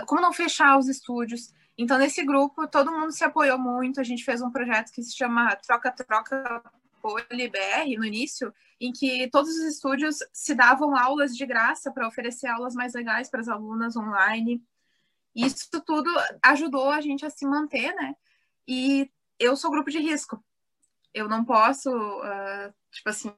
como 0.07 0.21
não 0.21 0.33
fechar 0.33 0.77
os 0.79 0.89
estúdios. 0.89 1.53
Então, 1.79 1.97
nesse 1.97 2.25
grupo, 2.25 2.67
todo 2.67 2.91
mundo 2.91 3.13
se 3.13 3.23
apoiou 3.23 3.59
muito. 3.59 4.01
A 4.01 4.05
gente 4.05 4.25
fez 4.25 4.43
um 4.43 4.51
projeto 4.51 4.91
que 4.91 5.03
se 5.03 5.17
chama 5.17 5.55
Troca-Troca 5.57 6.63
PoliBR 7.01 7.97
no 7.99 8.05
início, 8.05 8.53
em 8.81 8.91
que 8.91 9.29
todos 9.31 9.51
os 9.51 9.65
estúdios 9.65 10.19
se 10.33 10.55
davam 10.55 10.97
aulas 10.97 11.37
de 11.37 11.47
graça 11.47 11.93
para 11.93 12.09
oferecer 12.09 12.49
aulas 12.49 12.75
mais 12.75 12.95
legais 12.95 13.29
para 13.29 13.41
as 13.41 13.49
alunas 13.49 13.97
online. 13.97 14.61
Isso 15.35 15.69
tudo 15.85 16.11
ajudou 16.43 16.91
a 16.91 17.01
gente 17.01 17.27
a 17.27 17.31
se 17.31 17.47
manter, 17.47 17.95
né? 17.95 18.15
E 18.67 19.11
eu 19.39 19.57
sou 19.57 19.71
grupo 19.71 19.91
de 19.91 19.99
risco. 19.99 20.43
Eu 21.13 21.29
não 21.29 21.45
posso, 21.45 21.91
uh, 21.91 22.73
tipo 22.91 23.09
assim, 23.09 23.33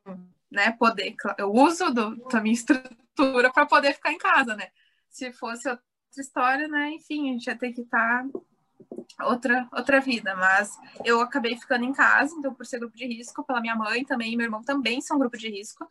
né, 0.50 0.72
poder. 0.72 1.14
Eu 1.38 1.52
uso 1.52 1.90
do, 1.92 2.16
da 2.28 2.40
minha 2.40 2.54
estrutura 2.54 3.52
para 3.52 3.66
poder 3.66 3.94
ficar 3.94 4.12
em 4.12 4.18
casa, 4.18 4.54
né? 4.54 4.68
Se 5.08 5.32
fosse 5.32 5.68
outra 5.68 5.82
história, 6.18 6.68
né? 6.68 6.90
Enfim, 6.90 7.30
a 7.30 7.32
gente 7.32 7.46
ia 7.46 7.56
ter 7.56 7.72
que 7.72 7.82
estar 7.82 8.24
tá 8.24 9.26
outra 9.26 9.68
outra 9.72 10.00
vida, 10.00 10.34
mas 10.36 10.78
eu 11.04 11.20
acabei 11.20 11.56
ficando 11.56 11.84
em 11.84 11.92
casa, 11.92 12.34
então 12.34 12.54
por 12.54 12.66
ser 12.66 12.78
grupo 12.78 12.96
de 12.96 13.06
risco, 13.06 13.44
pela 13.44 13.60
minha 13.60 13.74
mãe 13.74 14.04
também, 14.04 14.32
e 14.32 14.36
meu 14.36 14.44
irmão 14.44 14.62
também 14.62 15.00
são 15.00 15.18
grupo 15.18 15.36
de 15.36 15.48
risco. 15.48 15.90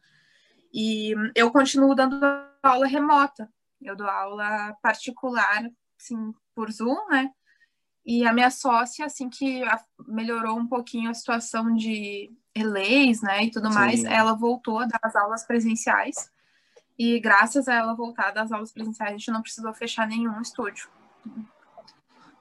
E 0.74 1.13
eu 1.33 1.51
continuo 1.51 1.95
dando 1.95 2.19
aula 2.62 2.85
remota. 2.85 3.50
Eu 3.81 3.95
dou 3.95 4.07
aula 4.07 4.75
particular, 4.81 5.63
assim, 5.99 6.33
por 6.53 6.71
Zoom, 6.71 7.07
né? 7.09 7.31
E 8.05 8.25
a 8.25 8.33
minha 8.33 8.51
sócia, 8.51 9.05
assim 9.05 9.29
que 9.29 9.63
melhorou 10.07 10.57
um 10.57 10.67
pouquinho 10.67 11.09
a 11.09 11.13
situação 11.13 11.73
de 11.73 12.31
leis, 12.55 13.21
né, 13.21 13.45
e 13.45 13.51
tudo 13.51 13.67
Sim. 13.69 13.73
mais, 13.73 14.03
ela 14.05 14.33
voltou 14.33 14.79
a 14.79 14.85
dar 14.85 14.99
as 15.03 15.15
aulas 15.15 15.43
presenciais. 15.43 16.31
E 16.97 17.19
graças 17.19 17.67
a 17.67 17.73
ela 17.73 17.93
voltar 17.93 18.31
das 18.31 18.51
aulas 18.51 18.71
presenciais, 18.71 19.11
a 19.11 19.17
gente 19.17 19.31
não 19.31 19.41
precisou 19.41 19.73
fechar 19.73 20.07
nenhum 20.07 20.39
estúdio. 20.39 20.87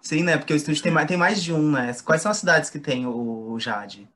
Sim, 0.00 0.23
né? 0.23 0.37
Porque 0.37 0.52
o 0.52 0.56
estúdio 0.56 0.82
tem 0.82 0.92
mais, 0.92 1.08
tem 1.08 1.16
mais 1.16 1.42
de 1.42 1.52
um, 1.52 1.73
né? 1.73 1.92
Quais 2.04 2.23
são 2.23 2.30
as 2.30 2.37
cidades 2.37 2.70
que 2.70 2.78
tem 2.78 3.06
o 3.06 3.58
Jade? 3.58 4.08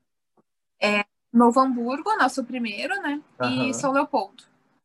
É 0.79 1.03
Novo 1.33 1.59
Hamburgo, 1.59 2.15
nosso 2.15 2.43
primeiro, 2.45 3.01
né? 3.01 3.19
Uhum. 3.41 3.69
E 3.69 3.73
São 3.73 3.91
Leopoldo. 3.91 4.43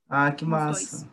Ah, 0.08 0.32
que 0.32 0.44
massa. 0.44 1.08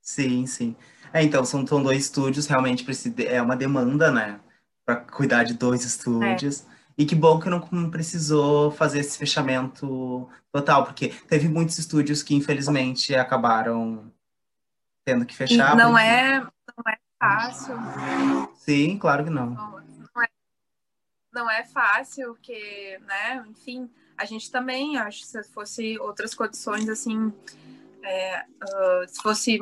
Sim, 0.00 0.46
sim. 0.46 0.74
É, 1.12 1.22
então, 1.22 1.44
são, 1.44 1.66
são 1.66 1.82
dois 1.82 2.04
estúdios, 2.04 2.46
realmente 2.46 2.86
é 3.26 3.40
uma 3.40 3.56
demanda, 3.56 4.10
né? 4.10 4.40
Para 4.84 4.96
cuidar 4.96 5.44
de 5.44 5.54
dois 5.54 5.84
estúdios. 5.84 6.64
É. 6.74 6.78
E 6.98 7.06
que 7.06 7.14
bom 7.14 7.38
que 7.38 7.48
não 7.48 7.90
precisou 7.90 8.72
fazer 8.72 8.98
esse 8.98 9.16
fechamento 9.16 10.28
total, 10.50 10.84
porque 10.84 11.08
teve 11.28 11.48
muitos 11.48 11.78
estúdios 11.78 12.24
que 12.24 12.34
infelizmente 12.34 13.14
acabaram 13.14 14.10
tendo 15.04 15.24
que 15.24 15.34
fechar. 15.34 15.76
Não 15.76 15.92
porque... 15.92 16.04
é, 16.04 16.40
não 16.40 16.84
é 16.88 16.98
fácil. 17.18 17.76
Sim, 18.56 18.98
claro 18.98 19.24
que 19.24 19.30
não. 19.30 19.50
Não 19.50 20.22
é, 20.22 20.28
não 21.32 21.50
é 21.50 21.64
fácil, 21.64 22.34
porque, 22.34 22.98
né, 23.06 23.44
enfim, 23.48 23.88
a 24.16 24.24
gente 24.24 24.50
também, 24.50 24.98
acho 24.98 25.20
que 25.20 25.26
se 25.28 25.44
fosse 25.44 25.96
outras 26.00 26.34
condições 26.34 26.88
assim, 26.88 27.32
é, 28.02 28.40
uh, 28.42 29.08
se 29.08 29.22
fosse 29.22 29.60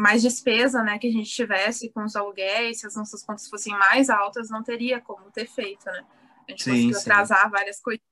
mais 0.00 0.22
despesa, 0.22 0.82
né, 0.82 0.98
que 0.98 1.06
a 1.06 1.12
gente 1.12 1.30
tivesse 1.30 1.90
com 1.92 2.02
os 2.02 2.16
aluguéis, 2.16 2.80
se 2.80 2.86
as 2.86 2.96
nossas 2.96 3.22
contas 3.22 3.46
fossem 3.50 3.78
mais 3.78 4.08
altas, 4.08 4.48
não 4.48 4.62
teria 4.62 4.98
como 4.98 5.30
ter 5.30 5.46
feito, 5.46 5.84
né? 5.84 6.06
A 6.48 6.50
gente 6.50 6.64
sim, 6.64 6.70
conseguiu 6.70 6.94
sim. 6.94 7.00
atrasar 7.00 7.50
várias 7.50 7.82
coisas, 7.82 8.02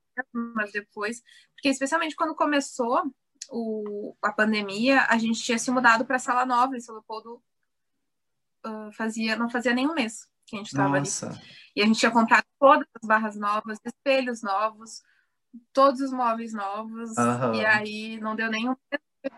mas 0.55 0.71
depois, 0.71 1.23
porque 1.55 1.71
especialmente 1.71 2.15
quando 2.15 2.35
começou 2.35 3.11
o, 3.49 4.15
a 4.23 4.31
pandemia, 4.31 5.07
a 5.09 5.17
gente 5.17 5.43
tinha 5.43 5.59
se 5.59 5.71
mudado 5.71 6.05
para 6.05 6.17
a 6.17 6.19
sala 6.21 6.45
nova 6.45 6.77
em 6.77 6.81
São 6.81 6.95
Leopoldo, 6.95 7.43
uh, 8.67 8.93
fazia, 8.93 9.35
não 9.35 9.49
fazia 9.49 9.73
nem 9.73 9.89
um 9.89 9.95
mês 9.95 10.29
que 10.45 10.57
a 10.57 10.59
gente 10.59 10.69
estava 10.69 10.95
ali. 10.95 11.09
E 11.75 11.81
a 11.81 11.87
gente 11.87 12.01
tinha 12.01 12.13
comprado 12.13 12.45
todas 12.61 12.87
as 13.01 13.09
barras 13.09 13.37
novas, 13.37 13.79
espelhos 13.83 14.43
novos, 14.43 15.03
todos 15.73 16.03
os 16.03 16.13
móveis 16.13 16.53
novos, 16.53 17.17
uhum. 17.17 17.55
e 17.55 17.65
aí 17.65 18.21
não 18.21 18.37
deu 18.37 18.51
nenhum 18.51 18.77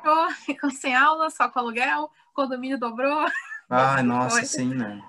fechou, 0.01 0.31
ficou 0.45 0.71
sem 0.71 0.95
aula, 0.95 1.31
só 1.31 1.49
com 1.49 1.59
aluguel, 1.59 2.11
condomínio 2.33 2.79
dobrou. 2.79 3.27
Ai, 3.69 4.03
nossa, 4.03 4.45
sim, 4.45 4.75
né? 4.75 5.03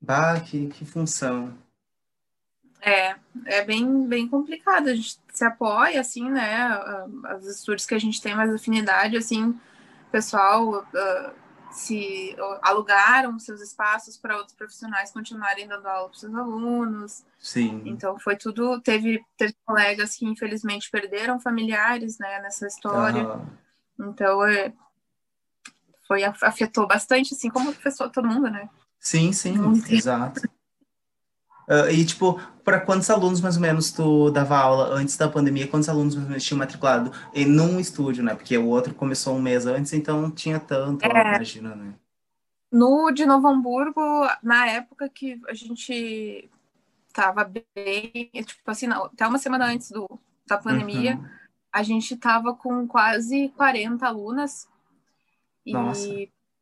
Bah, 0.00 0.40
que, 0.40 0.66
que 0.68 0.84
função. 0.84 1.56
É, 2.82 3.16
é 3.46 3.64
bem, 3.64 4.06
bem 4.06 4.28
complicado. 4.28 4.88
A 4.88 4.94
gente 4.94 5.18
se 5.32 5.44
apoia, 5.44 6.00
assim, 6.00 6.28
né? 6.28 6.68
Os 7.38 7.46
estudos 7.46 7.86
que 7.86 7.94
a 7.94 7.98
gente 7.98 8.20
tem 8.20 8.34
mais 8.34 8.52
afinidade, 8.52 9.16
assim, 9.16 9.58
pessoal 10.10 10.80
uh, 10.80 11.43
se 11.74 12.36
alugaram 12.62 13.38
seus 13.38 13.60
espaços 13.60 14.16
para 14.16 14.36
outros 14.36 14.56
profissionais 14.56 15.10
continuarem 15.10 15.66
dando 15.66 15.86
aula 15.86 16.08
para 16.08 16.18
seus 16.18 16.34
alunos. 16.34 17.24
Sim. 17.38 17.82
Então 17.84 18.18
foi 18.18 18.36
tudo. 18.36 18.80
Teve, 18.80 19.22
teve 19.36 19.54
colegas 19.64 20.14
que 20.14 20.24
infelizmente 20.24 20.90
perderam 20.90 21.40
familiares, 21.40 22.18
né, 22.18 22.40
nessa 22.40 22.66
história. 22.66 23.26
Ah. 23.26 23.40
Então 23.98 24.44
é, 24.44 24.72
foi 26.06 26.22
afetou 26.22 26.86
bastante, 26.86 27.34
assim 27.34 27.50
como 27.50 27.74
pessoa, 27.74 28.08
todo 28.08 28.28
mundo, 28.28 28.48
né? 28.48 28.68
Sim, 29.00 29.32
sim, 29.32 29.54
exato. 29.90 30.40
Uh, 31.68 31.90
e, 31.90 32.04
tipo, 32.04 32.38
para 32.62 32.80
quantos 32.80 33.08
alunos 33.10 33.40
mais 33.40 33.56
ou 33.56 33.62
menos 33.62 33.90
tu 33.90 34.30
dava 34.30 34.56
aula 34.56 34.88
antes 34.94 35.16
da 35.16 35.28
pandemia? 35.28 35.66
Quantos 35.66 35.88
alunos 35.88 36.14
mais 36.14 36.24
ou 36.24 36.30
menos 36.30 36.44
tinham 36.44 36.58
matriculado 36.58 37.12
em 37.32 37.46
num 37.46 37.80
estúdio, 37.80 38.22
né? 38.22 38.34
Porque 38.34 38.56
o 38.56 38.68
outro 38.68 38.94
começou 38.94 39.34
um 39.36 39.42
mês 39.42 39.66
antes, 39.66 39.92
então 39.92 40.20
não 40.20 40.30
tinha 40.30 40.58
tanto, 40.58 41.04
é, 41.04 41.08
imagina, 41.08 41.74
né? 41.74 41.94
No 42.72 43.10
de 43.12 43.24
Novo 43.24 43.46
Hamburgo, 43.46 44.00
na 44.42 44.66
época 44.66 45.08
que 45.08 45.40
a 45.48 45.54
gente 45.54 46.50
tava 47.12 47.44
bem, 47.44 48.30
tipo 48.34 48.70
assim, 48.70 48.86
não, 48.86 49.04
até 49.04 49.26
uma 49.26 49.38
semana 49.38 49.66
antes 49.66 49.90
do, 49.90 50.08
da 50.46 50.58
pandemia, 50.58 51.16
uhum. 51.16 51.24
a 51.72 51.82
gente 51.82 52.16
tava 52.16 52.52
com 52.54 52.86
quase 52.86 53.50
40 53.56 54.06
alunas. 54.06 54.68
E 55.64 55.72
Nossa. 55.72 56.08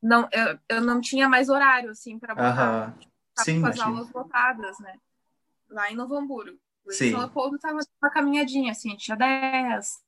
não, 0.02 0.28
eu, 0.30 0.58
eu 0.68 0.80
não 0.80 1.00
tinha 1.00 1.28
mais 1.28 1.48
horário, 1.48 1.90
assim, 1.90 2.18
para 2.18 2.34
botar. 2.34 2.88
Uhum 2.88 3.11
Sim, 3.38 3.60
com 3.60 3.66
as 3.66 3.80
aulas 3.80 4.12
lotadas, 4.12 4.78
né? 4.80 4.94
Lá 5.68 5.90
em 5.90 5.96
Novo 5.96 6.16
Hamburgo. 6.16 6.58
Sim. 6.88 7.06
Em 7.06 7.10
São 7.12 7.20
Leopoldo 7.20 7.58
tava 7.58 7.78
uma 8.02 8.10
caminhadinha, 8.10 8.72
assim, 8.72 8.96
tinha 8.96 9.16
10. 9.16 10.02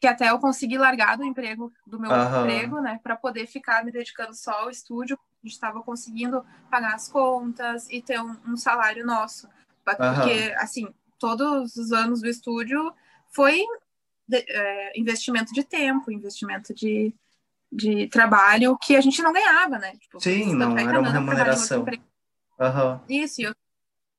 Que 0.00 0.06
até 0.06 0.30
eu 0.30 0.38
consegui 0.38 0.76
largar 0.76 1.16
do 1.16 1.24
emprego, 1.24 1.72
do 1.86 1.98
meu 1.98 2.10
uhum. 2.10 2.40
emprego, 2.40 2.80
né? 2.80 3.00
para 3.02 3.16
poder 3.16 3.46
ficar 3.46 3.84
me 3.84 3.90
dedicando 3.90 4.34
só 4.34 4.52
ao 4.52 4.70
estúdio. 4.70 5.18
A 5.42 5.46
gente 5.46 5.54
estava 5.54 5.82
conseguindo 5.82 6.44
pagar 6.70 6.94
as 6.94 7.08
contas 7.08 7.88
e 7.90 8.00
ter 8.02 8.20
um, 8.20 8.36
um 8.46 8.56
salário 8.56 9.04
nosso. 9.04 9.48
Porque, 9.84 10.48
uhum. 10.48 10.54
assim, 10.58 10.94
todos 11.18 11.76
os 11.76 11.92
anos 11.92 12.20
do 12.20 12.28
estúdio 12.28 12.94
foi 13.30 13.64
de, 14.26 14.44
é, 14.48 14.98
investimento 14.98 15.52
de 15.52 15.64
tempo, 15.64 16.10
investimento 16.10 16.72
de, 16.74 17.14
de 17.74 18.06
trabalho 18.08 18.78
que 18.78 18.94
a 18.94 19.00
gente 19.00 19.20
não 19.22 19.32
ganhava, 19.32 19.78
né? 19.78 19.92
Tipo, 19.96 20.20
Sim, 20.20 20.54
não 20.54 20.78
era 20.78 21.00
uma 21.00 21.10
remuneração. 21.10 21.82
Uhum. 21.82 23.00
Isso, 23.08 23.42
eu 23.42 23.54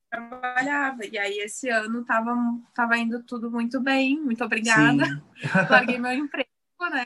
trabalhava. 0.09 1.05
E 1.05 1.17
aí 1.17 1.39
esse 1.39 1.69
ano 1.69 2.03
tava, 2.03 2.35
tava 2.73 2.97
indo 2.97 3.23
tudo 3.23 3.49
muito 3.49 3.79
bem, 3.79 4.19
muito 4.19 4.43
obrigada. 4.43 5.05
Larguei 5.69 5.97
meu 5.97 6.11
emprego, 6.11 6.49
né? 6.91 7.05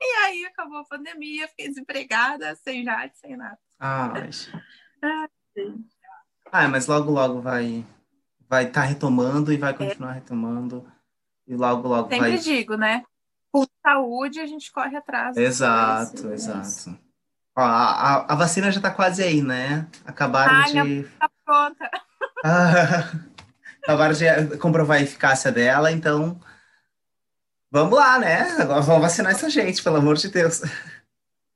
E 0.00 0.24
aí 0.24 0.44
acabou 0.46 0.78
a 0.78 0.84
pandemia, 0.84 1.48
fiquei 1.48 1.68
desempregada, 1.68 2.54
sem 2.54 2.84
jade, 2.84 3.18
sem 3.18 3.36
nada. 3.36 3.58
Ah, 3.78 4.08
mas... 4.08 4.50
ah, 6.50 6.68
mas 6.68 6.86
logo, 6.86 7.10
logo 7.10 7.40
vai 7.40 7.84
vai 8.48 8.64
estar 8.64 8.82
tá 8.82 8.86
retomando 8.86 9.52
e 9.52 9.58
vai 9.58 9.74
continuar 9.74 10.12
é. 10.12 10.14
retomando. 10.14 10.90
E 11.46 11.54
logo, 11.54 11.88
logo 11.88 12.08
Sempre 12.08 12.30
vai... 12.30 12.38
digo, 12.38 12.74
né? 12.76 13.02
Saúde, 13.88 14.40
a 14.40 14.46
gente 14.46 14.70
corre 14.70 14.96
atrás. 14.96 15.36
Exato, 15.36 16.30
exato. 16.32 16.98
Ó, 17.56 17.62
a, 17.62 18.32
a, 18.32 18.34
vacina 18.34 18.70
já 18.70 18.80
tá 18.80 18.90
quase 18.90 19.22
aí, 19.22 19.42
né? 19.42 19.86
Acabaram 20.04 20.54
Ai, 20.54 20.72
de. 20.72 21.02
Tá 21.18 21.30
pronta. 21.44 21.90
Ah, 22.44 23.10
acabaram 23.82 24.14
de 24.14 24.58
comprovar 24.58 24.98
a 24.98 25.02
eficácia 25.02 25.50
dela, 25.50 25.90
então. 25.90 26.38
Vamos 27.70 27.98
lá, 27.98 28.18
né? 28.18 28.42
Agora 28.60 28.80
vamos 28.80 29.02
vacinar 29.02 29.32
essa 29.32 29.50
gente, 29.50 29.82
pelo 29.82 29.96
amor 29.96 30.16
de 30.16 30.28
Deus. 30.28 30.62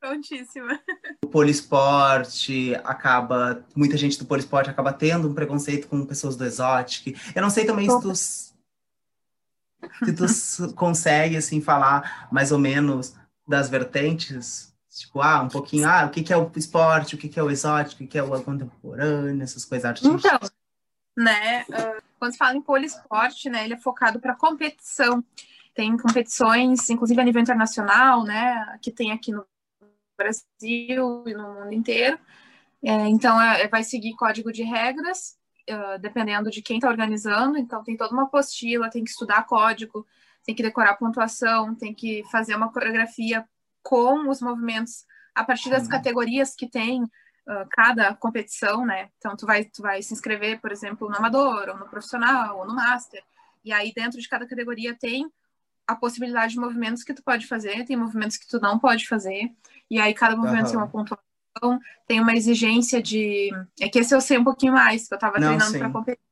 Prontíssima. 0.01 0.79
O 1.25 1.29
poliesporte 1.29 2.75
acaba. 2.85 3.65
Muita 3.75 3.97
gente 3.97 4.19
do 4.19 4.27
poliesporte 4.27 4.69
acaba 4.69 4.93
tendo 4.93 5.29
um 5.29 5.35
preconceito 5.35 5.87
com 5.87 6.05
pessoas 6.05 6.37
do 6.37 6.45
exótico. 6.45 7.17
Eu 7.35 7.41
não 7.41 7.49
sei 7.49 7.65
também 7.65 7.89
se 7.89 8.01
tu 8.01 8.13
se 10.05 10.13
tu 10.15 10.75
consegue, 10.75 11.37
assim, 11.37 11.61
falar 11.61 12.29
mais 12.31 12.53
ou 12.53 12.59
menos 12.59 13.15
das 13.47 13.69
vertentes, 13.69 14.75
tipo, 14.89 15.21
ah, 15.21 15.43
um 15.43 15.49
pouquinho, 15.49 15.89
ah, 15.89 16.07
o 16.07 16.11
que, 16.11 16.23
que 16.23 16.33
é 16.33 16.37
o 16.37 16.51
esporte, 16.57 17.15
o 17.15 17.19
que, 17.19 17.29
que 17.29 17.39
é 17.39 17.43
o 17.43 17.51
exótico, 17.51 17.97
o 17.97 17.99
que, 17.99 18.07
que 18.07 18.19
é 18.19 18.23
o 18.23 18.43
contemporâneo, 18.43 19.43
essas 19.43 19.65
coisas 19.65 19.85
artísticas. 19.85 20.25
Então, 20.25 20.39
né, 21.17 21.65
uh, 21.69 22.03
quando 22.19 22.33
se 22.33 22.39
fala 22.39 22.57
em 22.57 22.63
poliesporte, 22.63 23.51
né, 23.51 23.65
ele 23.65 23.75
é 23.75 23.79
focado 23.79 24.21
para 24.21 24.37
competição. 24.37 25.25
Tem 25.75 25.97
competições, 25.97 26.89
inclusive 26.91 27.21
a 27.21 27.25
nível 27.25 27.41
internacional, 27.41 28.25
né, 28.25 28.79
que 28.83 28.91
tem 28.91 29.13
aqui 29.13 29.33
no 29.33 29.47
Brasil 30.17 31.25
e 31.27 31.35
no 31.35 31.55
mundo 31.55 31.73
inteiro. 31.73 32.19
É, 32.85 33.09
então, 33.09 33.41
é, 33.41 33.69
vai 33.69 33.83
seguir 33.85 34.15
código 34.15 34.53
de 34.53 34.63
regras, 34.63 35.37
uh, 35.71 35.99
dependendo 36.01 36.51
de 36.51 36.63
quem 36.63 36.77
está 36.77 36.89
organizando. 36.89 37.59
Então, 37.59 37.83
tem 37.83 37.97
toda 37.97 38.13
uma 38.13 38.25
apostila, 38.25 38.91
tem 38.91 39.05
que 39.05 39.11
estudar 39.11 39.47
código, 39.47 40.07
tem 40.45 40.55
que 40.55 40.63
decorar 40.63 40.97
pontuação, 40.97 41.75
tem 41.75 41.95
que 41.95 42.23
fazer 42.31 42.55
uma 42.55 42.73
coreografia 42.73 43.45
com 43.83 44.29
os 44.29 44.41
movimentos 44.41 45.05
a 45.35 45.45
partir 45.45 45.71
das 45.71 45.85
uhum. 45.85 45.89
categorias 45.91 46.55
que 46.55 46.69
tem 46.69 47.03
uh, 47.03 47.67
cada 47.71 48.15
competição, 48.15 48.85
né? 48.85 49.09
Então, 49.19 49.37
tu 49.37 49.47
vai, 49.47 49.65
tu 49.65 49.83
vai 49.83 50.03
se 50.03 50.13
inscrever, 50.13 50.61
por 50.61 50.73
exemplo, 50.73 51.09
no 51.09 51.17
amador, 51.17 51.69
ou 51.69 51.77
no 51.77 51.89
profissional, 51.89 52.59
ou 52.59 52.67
no 52.67 52.75
master. 52.75 53.23
E 53.65 53.73
aí, 53.73 53.93
dentro 53.95 54.21
de 54.21 54.29
cada 54.29 54.47
categoria, 54.47 54.97
tem 54.99 55.27
a 55.87 55.97
possibilidade 55.97 56.55
de 56.55 56.61
movimentos 56.61 57.03
que 57.03 57.15
tu 57.15 57.23
pode 57.23 57.47
fazer, 57.47 57.85
tem 57.85 57.97
movimentos 57.97 58.37
que 58.37 58.47
tu 58.47 58.61
não 58.61 58.79
pode 58.79 59.07
fazer. 59.09 59.51
E 59.91 60.01
aí, 60.01 60.15
cada 60.15 60.37
movimento 60.37 60.67
uhum. 60.67 60.71
tem 60.71 60.77
uma 60.79 60.89
pontuação, 60.89 61.32
tem 62.07 62.21
uma 62.21 62.35
exigência 62.35 63.03
de. 63.03 63.51
É 63.81 63.89
que 63.89 63.99
esse 63.99 64.15
eu 64.15 64.21
sei 64.21 64.39
um 64.39 64.45
pouquinho 64.45 64.73
mais, 64.73 65.09
que 65.09 65.15
eu 65.15 65.19
tava 65.19 65.39
não, 65.39 65.49
treinando 65.49 65.79
para 65.79 65.91
competir. 65.91 66.23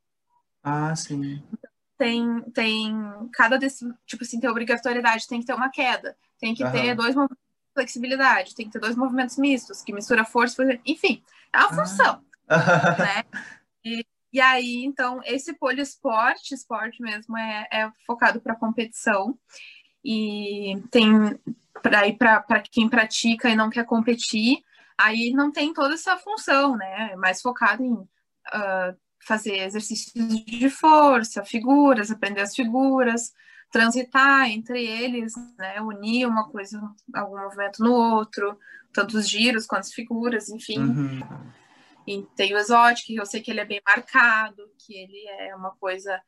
Ah, 0.63 0.95
sim 0.95 1.41
tem, 2.01 2.41
tem 2.51 3.29
cada 3.31 3.59
desse, 3.59 3.87
tipo 4.07 4.23
assim, 4.23 4.39
tem 4.39 4.49
obrigatoriedade, 4.49 5.27
tem 5.27 5.39
que 5.39 5.45
ter 5.45 5.53
uma 5.53 5.69
queda, 5.69 6.17
tem 6.39 6.55
que 6.55 6.63
uhum. 6.63 6.71
ter 6.71 6.95
dois 6.95 7.13
movimentos 7.13 7.37
de 7.37 7.73
flexibilidade, 7.75 8.55
tem 8.55 8.65
que 8.65 8.71
ter 8.71 8.79
dois 8.79 8.95
movimentos 8.95 9.37
mistos, 9.37 9.83
que 9.83 9.93
mistura 9.93 10.25
força, 10.25 10.63
enfim, 10.83 11.21
é 11.53 11.59
uma 11.59 11.69
função, 11.69 12.23
né? 12.49 13.23
E, 13.85 14.03
e 14.33 14.41
aí, 14.41 14.83
então, 14.83 15.21
esse 15.25 15.53
poliesporte, 15.53 16.55
esporte 16.55 17.03
mesmo, 17.03 17.37
é, 17.37 17.67
é 17.71 17.91
focado 18.07 18.41
para 18.41 18.55
competição, 18.55 19.37
e 20.03 20.81
tem 20.89 21.39
para 21.83 22.61
quem 22.61 22.89
pratica 22.89 23.47
e 23.47 23.55
não 23.55 23.69
quer 23.69 23.85
competir, 23.85 24.63
aí 25.03 25.31
não 25.31 25.51
tem 25.51 25.73
toda 25.73 25.93
essa 25.93 26.17
função, 26.17 26.75
né? 26.75 27.11
É 27.11 27.15
mais 27.15 27.41
focado 27.41 27.83
em 27.83 27.93
uh, 27.93 28.97
fazer 29.25 29.57
exercícios 29.57 30.13
de 30.45 30.69
força, 30.69 31.43
figuras, 31.43 32.11
aprender 32.11 32.41
as 32.41 32.55
figuras, 32.55 33.31
transitar 33.71 34.49
entre 34.49 34.85
eles, 34.85 35.33
né, 35.57 35.79
unir 35.81 36.27
uma 36.27 36.49
coisa, 36.49 36.81
algum 37.13 37.39
movimento 37.39 37.81
no 37.81 37.93
outro, 37.93 38.59
tanto 38.91 39.17
os 39.17 39.27
giros 39.27 39.65
quanto 39.65 39.81
as 39.81 39.93
figuras, 39.93 40.49
enfim. 40.49 40.79
Uhum. 40.79 41.51
E 42.05 42.23
tem 42.35 42.53
o 42.53 42.57
exótico, 42.57 43.07
que 43.07 43.15
eu 43.15 43.25
sei 43.25 43.41
que 43.41 43.51
ele 43.51 43.61
é 43.61 43.65
bem 43.65 43.81
marcado, 43.87 44.69
que 44.77 44.93
ele 44.93 45.25
é 45.39 45.55
uma 45.55 45.71
coisa 45.71 46.21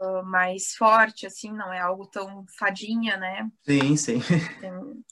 uh, 0.00 0.24
mais 0.24 0.74
forte, 0.74 1.26
assim, 1.26 1.52
não 1.52 1.72
é 1.72 1.80
algo 1.80 2.06
tão 2.06 2.46
fadinha, 2.58 3.16
né? 3.16 3.50
Sim, 3.64 3.96
sim. 3.96 4.20
Tem... 4.60 5.04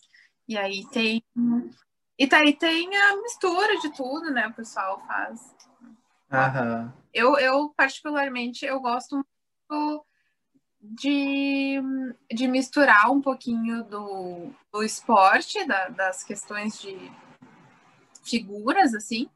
E 0.49 0.57
aí 0.57 0.87
tem. 0.91 1.23
E 2.19 2.27
daí 2.27 2.53
tem 2.53 2.95
a 2.97 3.17
mistura 3.17 3.79
de 3.79 3.91
tudo, 3.95 4.31
né? 4.33 4.49
O 4.49 4.55
pessoal 4.55 5.01
faz. 5.07 5.55
Aham. 6.33 6.93
Eu, 7.15 7.39
eu, 7.39 7.73
particularmente, 7.77 8.67
eu 8.67 8.81
gosto 8.81 9.25
muito 9.71 10.05
de, 10.81 11.81
de 12.33 12.49
misturar 12.49 13.11
um 13.11 13.21
pouquinho 13.21 13.85
do, 13.85 14.51
do 14.73 14.83
esporte, 14.83 15.65
da, 15.67 15.89
das 15.89 16.25
questões 16.25 16.81
de 16.81 16.97
figuras, 18.25 18.95
assim, 18.95 19.29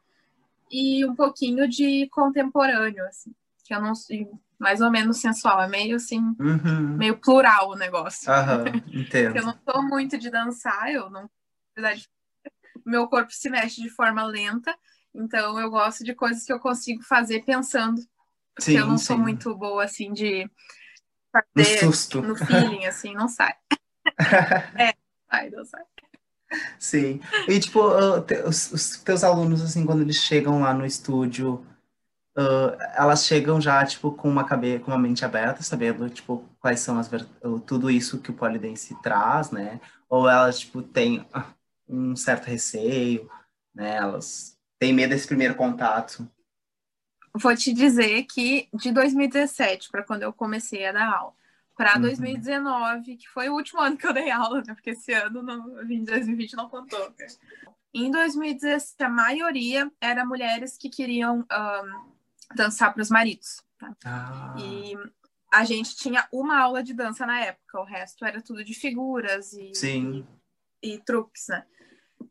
e 0.70 1.04
um 1.04 1.14
pouquinho 1.14 1.68
de 1.68 2.08
contemporâneo, 2.10 3.04
assim, 3.06 3.34
que 3.64 3.74
eu 3.74 3.80
não 3.80 3.94
sei, 3.94 4.28
mais 4.58 4.80
ou 4.80 4.90
menos 4.90 5.18
sensual, 5.18 5.62
é 5.62 5.68
meio 5.68 5.96
assim, 5.96 6.20
uhum. 6.38 6.96
meio 6.96 7.16
plural 7.18 7.70
o 7.70 7.76
negócio. 7.76 8.30
Aham, 8.30 8.64
entendo. 8.92 9.36
eu 9.36 9.46
não 9.46 9.58
sou 9.64 9.82
muito 9.82 10.18
de 10.18 10.30
dançar, 10.30 10.90
eu 10.90 11.10
não, 11.10 11.28
verdade, 11.74 12.08
meu 12.84 13.08
corpo 13.08 13.32
se 13.32 13.48
mexe 13.50 13.82
de 13.82 13.90
forma 13.90 14.24
lenta, 14.24 14.74
então 15.14 15.58
eu 15.58 15.70
gosto 15.70 16.04
de 16.04 16.14
coisas 16.14 16.44
que 16.44 16.52
eu 16.52 16.60
consigo 16.60 17.02
fazer 17.02 17.44
pensando. 17.44 18.00
Porque 18.54 18.72
sim, 18.72 18.78
eu 18.78 18.86
não 18.86 18.98
sim. 18.98 19.04
sou 19.04 19.18
muito 19.18 19.54
boa 19.56 19.84
assim 19.84 20.12
de 20.12 20.50
fazer 21.32 21.84
no, 21.84 21.92
susto. 21.92 22.22
no 22.22 22.36
feeling, 22.36 22.84
assim, 22.84 23.14
não 23.14 23.28
sai. 23.28 23.54
é, 24.78 24.94
sai, 25.30 25.50
não 25.50 25.64
sai. 25.64 25.82
Sim. 26.78 27.20
E 27.48 27.58
tipo, 27.58 27.80
te, 28.22 28.34
os, 28.42 28.72
os, 28.72 28.96
teus 28.98 29.24
alunos, 29.24 29.62
assim, 29.62 29.86
quando 29.86 30.02
eles 30.02 30.16
chegam 30.16 30.60
lá 30.60 30.74
no 30.74 30.84
estúdio, 30.84 31.66
uh, 32.36 32.76
elas 32.94 33.24
chegam 33.24 33.60
já, 33.60 33.84
tipo, 33.86 34.12
com 34.12 34.28
uma 34.28 34.44
cabeça, 34.44 34.84
com 34.84 34.90
uma 34.90 34.98
mente 34.98 35.24
aberta, 35.24 35.62
sabendo, 35.62 36.10
tipo, 36.10 36.44
quais 36.60 36.80
são 36.80 36.98
as 36.98 37.10
tudo 37.66 37.90
isso 37.90 38.20
que 38.20 38.30
o 38.30 38.34
polidense 38.34 38.94
traz, 39.02 39.50
né? 39.50 39.80
Ou 40.08 40.28
elas, 40.28 40.60
tipo, 40.60 40.82
têm 40.82 41.26
um 41.88 42.16
certo 42.16 42.46
receio, 42.46 43.30
né? 43.74 43.96
Elas 43.96 44.58
tem 44.78 44.92
medo 44.92 45.10
desse 45.10 45.28
primeiro 45.28 45.54
contato? 45.54 46.28
Vou 47.34 47.54
te 47.56 47.72
dizer 47.72 48.24
que 48.24 48.68
de 48.74 48.90
2017, 48.90 49.88
para 49.90 50.02
quando 50.02 50.22
eu 50.22 50.32
comecei 50.32 50.84
a 50.84 50.92
dar 50.92 51.08
aula, 51.08 51.32
para 51.76 51.94
uhum. 51.94 52.02
2019, 52.02 53.16
que 53.16 53.28
foi 53.28 53.48
o 53.48 53.54
último 53.54 53.80
ano 53.80 53.96
que 53.96 54.06
eu 54.06 54.12
dei 54.12 54.30
aula, 54.30 54.62
né? 54.66 54.74
Porque 54.74 54.90
esse 54.90 55.12
ano, 55.12 55.42
no, 55.42 55.84
2020, 55.84 56.54
não 56.54 56.68
contou. 56.68 57.14
Em 57.94 58.10
2017, 58.10 59.02
a 59.04 59.08
maioria 59.08 59.90
era 60.00 60.24
mulheres 60.24 60.76
que 60.76 60.90
queriam 60.90 61.40
um, 61.40 62.12
dançar 62.54 62.92
para 62.92 63.02
os 63.02 63.10
maridos. 63.10 63.62
Tá? 63.78 63.96
Ah. 64.04 64.54
E 64.58 64.96
a 65.52 65.64
gente 65.64 65.96
tinha 65.96 66.26
uma 66.32 66.58
aula 66.58 66.82
de 66.82 66.94
dança 66.94 67.26
na 67.26 67.38
época, 67.40 67.80
o 67.80 67.84
resto 67.84 68.24
era 68.24 68.40
tudo 68.40 68.64
de 68.64 68.74
figuras 68.74 69.52
e, 69.52 69.74
Sim. 69.74 70.26
E, 70.82 70.98
truques, 70.98 71.48
né? 71.48 71.64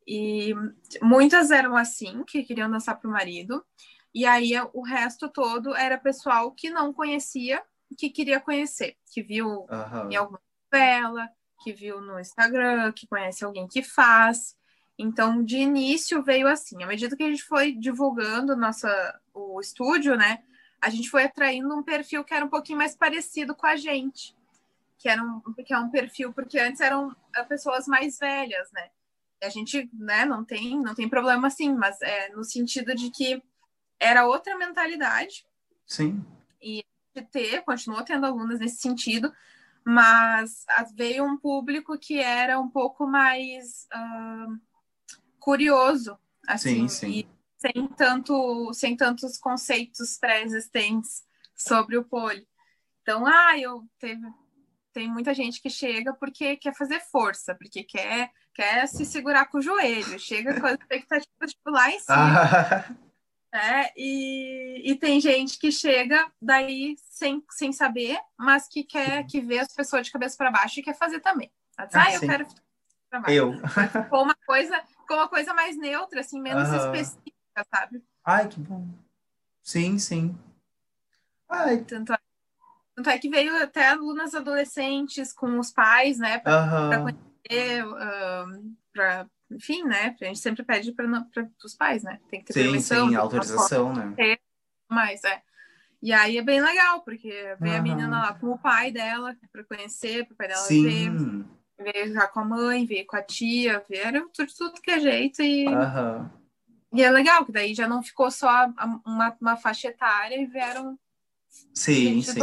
E 0.07 0.53
muitas 1.01 1.51
eram 1.51 1.75
assim, 1.75 2.23
que 2.23 2.43
queriam 2.43 2.69
dançar 2.69 2.99
para 2.99 3.09
o 3.09 3.13
marido. 3.13 3.63
E 4.13 4.25
aí 4.25 4.53
o 4.73 4.81
resto 4.81 5.29
todo 5.29 5.75
era 5.75 5.97
pessoal 5.97 6.51
que 6.51 6.69
não 6.69 6.93
conhecia, 6.93 7.63
que 7.97 8.09
queria 8.09 8.39
conhecer, 8.39 8.97
que 9.11 9.21
viu 9.21 9.47
uhum. 9.47 10.11
em 10.11 10.15
alguma 10.15 10.41
novela, 10.71 11.29
que 11.63 11.71
viu 11.71 12.01
no 12.01 12.19
Instagram, 12.19 12.91
que 12.91 13.07
conhece 13.07 13.43
alguém 13.43 13.67
que 13.67 13.83
faz. 13.83 14.55
Então, 14.97 15.43
de 15.43 15.57
início 15.57 16.21
veio 16.21 16.47
assim, 16.47 16.83
à 16.83 16.87
medida 16.87 17.15
que 17.15 17.23
a 17.23 17.29
gente 17.29 17.43
foi 17.43 17.73
divulgando 17.73 18.55
nossa 18.55 19.19
o 19.33 19.59
estúdio, 19.59 20.15
né, 20.15 20.43
a 20.81 20.89
gente 20.89 21.09
foi 21.09 21.23
atraindo 21.23 21.73
um 21.73 21.83
perfil 21.83 22.23
que 22.23 22.33
era 22.33 22.45
um 22.45 22.49
pouquinho 22.49 22.77
mais 22.77 22.95
parecido 22.95 23.55
com 23.55 23.65
a 23.65 23.75
gente, 23.75 24.35
que 24.97 25.07
era 25.07 25.23
um, 25.23 25.41
que 25.65 25.73
é 25.73 25.77
um 25.77 25.89
perfil 25.89 26.33
porque 26.33 26.59
antes 26.59 26.81
eram 26.81 27.15
eh, 27.35 27.43
pessoas 27.43 27.87
mais 27.87 28.17
velhas, 28.17 28.71
né? 28.71 28.89
a 29.43 29.49
gente 29.49 29.89
né, 29.93 30.23
não 30.25 30.45
tem 30.45 30.79
não 30.79 30.93
tem 30.93 31.09
problema 31.09 31.47
assim, 31.47 31.73
mas 31.73 32.01
é 32.01 32.29
no 32.29 32.43
sentido 32.43 32.93
de 32.93 33.09
que 33.09 33.41
era 33.99 34.25
outra 34.25 34.57
mentalidade. 34.57 35.45
Sim. 35.85 36.23
E 36.61 36.83
ter, 37.31 37.61
continuou 37.63 38.03
tendo 38.03 38.25
alunas 38.25 38.59
nesse 38.59 38.77
sentido, 38.77 39.33
mas 39.83 40.65
veio 40.95 41.25
um 41.25 41.37
público 41.37 41.97
que 41.97 42.19
era 42.19 42.59
um 42.59 42.69
pouco 42.69 43.05
mais 43.05 43.87
uh, 43.93 44.59
curioso, 45.39 46.17
assim, 46.47 46.87
sim, 46.87 47.23
sim. 47.23 47.29
sem 47.57 47.87
tanto 47.89 48.73
sem 48.73 48.95
tantos 48.95 49.37
conceitos 49.37 50.17
pré-existentes 50.17 51.23
sobre 51.55 51.97
o 51.97 52.03
poli. 52.03 52.47
Então, 53.01 53.25
ah, 53.25 53.57
eu 53.57 53.83
teve 53.99 54.25
tem 54.93 55.10
muita 55.10 55.34
gente 55.34 55.62
que 55.62 55.69
chega 55.69 56.13
porque 56.13 56.58
quer 56.58 56.75
fazer 56.75 56.99
força, 56.99 57.56
porque 57.56 57.84
quer 57.84 58.32
quer 58.54 58.88
se 58.88 59.06
segurar 59.06 59.45
com 59.45 59.60
o 59.60 59.62
joelho, 59.62 60.19
chega 60.19 60.60
com 60.60 60.67
a 60.67 60.73
expectativa 60.73 61.47
tipo, 61.47 61.69
lá 61.69 61.89
em 61.89 61.99
cima. 61.99 62.97
né? 63.54 63.89
E, 63.97 64.91
e 64.91 64.95
tem 64.95 65.19
gente 65.19 65.60
que 65.60 65.71
chega 65.71 66.32
daí 66.41 66.95
sem, 66.97 67.43
sem 67.51 67.73
saber, 67.73 68.17
mas 68.38 68.67
que 68.67 68.84
quer 68.84 69.25
que 69.25 69.41
vê 69.41 69.60
as 69.60 69.73
pessoas 69.73 70.06
de 70.06 70.12
cabeça 70.12 70.38
para 70.38 70.51
baixo 70.51 70.80
e 70.80 70.84
quer 70.84 70.97
fazer 70.97 71.19
também. 71.19 71.51
Ah, 71.77 71.88
ah 71.93 72.13
eu 72.13 72.19
sim. 72.19 72.27
quero 72.27 72.47
Eu. 73.27 73.54
Ficou 74.04 74.23
uma 74.23 74.36
coisa, 74.45 74.82
ficou 74.84 75.17
uma 75.17 75.27
coisa 75.27 75.54
mais 75.54 75.77
neutra, 75.77 76.21
assim, 76.21 76.41
menos 76.41 76.69
específica, 76.69 77.65
sabe? 77.73 78.04
Ai, 78.23 78.47
que 78.47 78.60
bom. 78.60 78.88
Sim, 79.62 79.99
sim. 79.99 80.38
Ai. 81.49 81.84
Tanto, 81.84 82.13
é, 82.13 82.17
tanto 82.95 83.10
é 83.10 83.17
que 83.17 83.30
veio 83.30 83.56
até 83.62 83.89
alunas 83.89 84.36
adolescentes 84.36 85.34
com 85.34 85.60
os 85.60 85.71
pais, 85.71 86.17
né, 86.17 86.39
para 86.39 87.01
conhecer 87.01 87.86
uh, 87.86 88.75
para 88.93 89.27
enfim, 89.54 89.84
né? 89.84 90.15
A 90.21 90.25
gente 90.25 90.39
sempre 90.39 90.63
pede 90.63 90.93
para 90.93 91.06
os 91.65 91.75
pais, 91.75 92.04
né? 92.04 92.21
Tem 92.30 92.39
que 92.39 92.47
ter 92.47 92.54
sim, 92.54 92.62
permissão. 92.62 93.10
Sim, 93.10 93.15
autorização, 93.15 93.93
né? 93.93 94.38
Mas 94.89 95.23
é. 95.25 95.41
E 96.01 96.13
aí 96.13 96.38
é 96.38 96.41
bem 96.41 96.62
legal, 96.62 97.01
porque 97.01 97.30
vem 97.60 97.73
uhum. 97.73 97.77
a 97.77 97.82
menina 97.82 98.21
lá 98.21 98.34
com 98.34 98.47
o 98.47 98.58
pai 98.58 98.91
dela 98.91 99.36
para 99.51 99.63
conhecer, 99.65 100.25
para 100.25 100.34
o 100.34 100.38
pai 100.38 100.47
dela 100.47 100.62
sim. 100.62 100.84
ver, 100.84 101.45
ver 101.84 102.13
já 102.13 102.27
com 102.27 102.39
a 102.39 102.45
mãe, 102.45 102.86
ver 102.86 103.04
com 103.04 103.17
a 103.17 103.21
tia, 103.21 103.84
ver 103.88 104.13
tudo, 104.34 104.51
tudo 104.58 104.82
que 104.82 104.89
é 104.89 104.99
jeito 104.99 105.43
e 105.43 105.67
uhum. 105.67 106.30
e 106.93 107.04
é 107.04 107.12
legal 107.12 107.45
que 107.45 107.51
daí 107.51 107.75
já 107.75 107.88
não 107.88 108.01
ficou 108.01 108.32
só 108.32 108.67
uma, 109.06 109.38
uma 109.39 109.58
faixa 109.58 109.89
etária 109.89 110.41
e 110.41 110.47
vieram 110.47 110.97
Sim, 111.73 112.21
sim. 112.21 112.39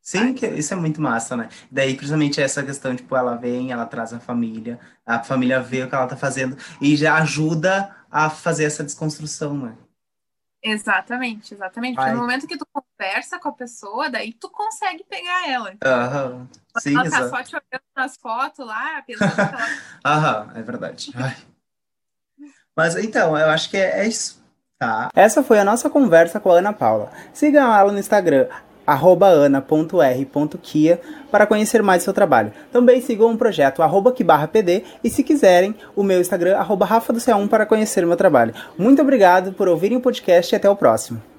Sim, 0.00 0.34
que 0.34 0.46
isso 0.46 0.72
é 0.72 0.76
muito 0.76 1.00
massa, 1.00 1.36
né? 1.36 1.48
Daí, 1.70 1.96
principalmente 1.96 2.40
essa 2.40 2.62
questão, 2.62 2.94
tipo, 2.94 3.16
ela 3.16 3.34
vem, 3.36 3.72
ela 3.72 3.86
traz 3.86 4.12
a 4.12 4.20
família, 4.20 4.78
a 5.04 5.22
família 5.22 5.60
vê 5.60 5.82
o 5.82 5.88
que 5.88 5.94
ela 5.94 6.06
tá 6.06 6.16
fazendo 6.16 6.56
e 6.80 6.96
já 6.96 7.16
ajuda 7.16 7.94
a 8.10 8.30
fazer 8.30 8.64
essa 8.64 8.84
desconstrução, 8.84 9.56
né? 9.56 9.76
Exatamente, 10.62 11.54
exatamente. 11.54 11.96
Porque 11.96 12.12
no 12.12 12.20
momento 12.20 12.46
que 12.46 12.56
tu 12.56 12.66
conversa 12.72 13.38
com 13.40 13.48
a 13.48 13.52
pessoa, 13.52 14.08
daí 14.08 14.32
tu 14.32 14.48
consegue 14.48 15.02
pegar 15.04 15.48
ela. 15.48 15.74
Aham. 15.84 16.48
Sim, 16.78 16.94
ela 16.94 17.02
tá 17.02 17.18
exato. 17.18 17.30
só 17.30 17.42
te 17.42 17.56
olhando 17.56 17.84
nas 17.96 18.16
fotos 18.16 18.64
lá, 18.64 19.02
pensando 19.02 19.34
que 19.34 19.40
ela 19.40 19.66
Aham, 20.06 20.52
é 20.54 20.62
verdade. 20.62 21.12
Ai. 21.16 21.36
Mas 22.76 22.96
então, 22.96 23.36
eu 23.36 23.50
acho 23.50 23.68
que 23.68 23.76
é, 23.76 24.00
é 24.00 24.06
isso. 24.06 24.40
Tá. 24.78 25.10
Essa 25.14 25.42
foi 25.42 25.58
a 25.58 25.64
nossa 25.64 25.90
conversa 25.90 26.40
com 26.40 26.50
a 26.50 26.58
Ana 26.58 26.72
Paula. 26.72 27.12
Sigam 27.32 27.72
ela 27.74 27.92
no 27.92 27.98
Instagram, 27.98 28.48
arroba 28.86 29.28
ana.r.kia, 29.28 31.00
para 31.30 31.46
conhecer 31.46 31.82
mais 31.82 32.02
seu 32.02 32.12
trabalho. 32.12 32.52
Também 32.70 33.00
sigam 33.00 33.32
o 33.32 33.38
projeto 33.38 33.82
arroba 33.82 34.12
que 34.12 34.24
barra 34.24 34.48
pd 34.48 34.84
e 35.02 35.10
se 35.10 35.22
quiserem, 35.22 35.74
o 35.96 36.02
meu 36.02 36.20
Instagram, 36.20 36.56
arroba 36.56 36.84
rafa 36.84 37.12
do 37.12 37.18
C1 37.18 37.48
para 37.48 37.66
conhecer 37.66 38.06
meu 38.06 38.16
trabalho. 38.16 38.54
Muito 38.76 39.00
obrigado 39.02 39.52
por 39.52 39.68
ouvirem 39.68 39.96
o 39.96 40.00
podcast 40.00 40.54
e 40.54 40.56
até 40.56 40.68
o 40.68 40.76
próximo. 40.76 41.31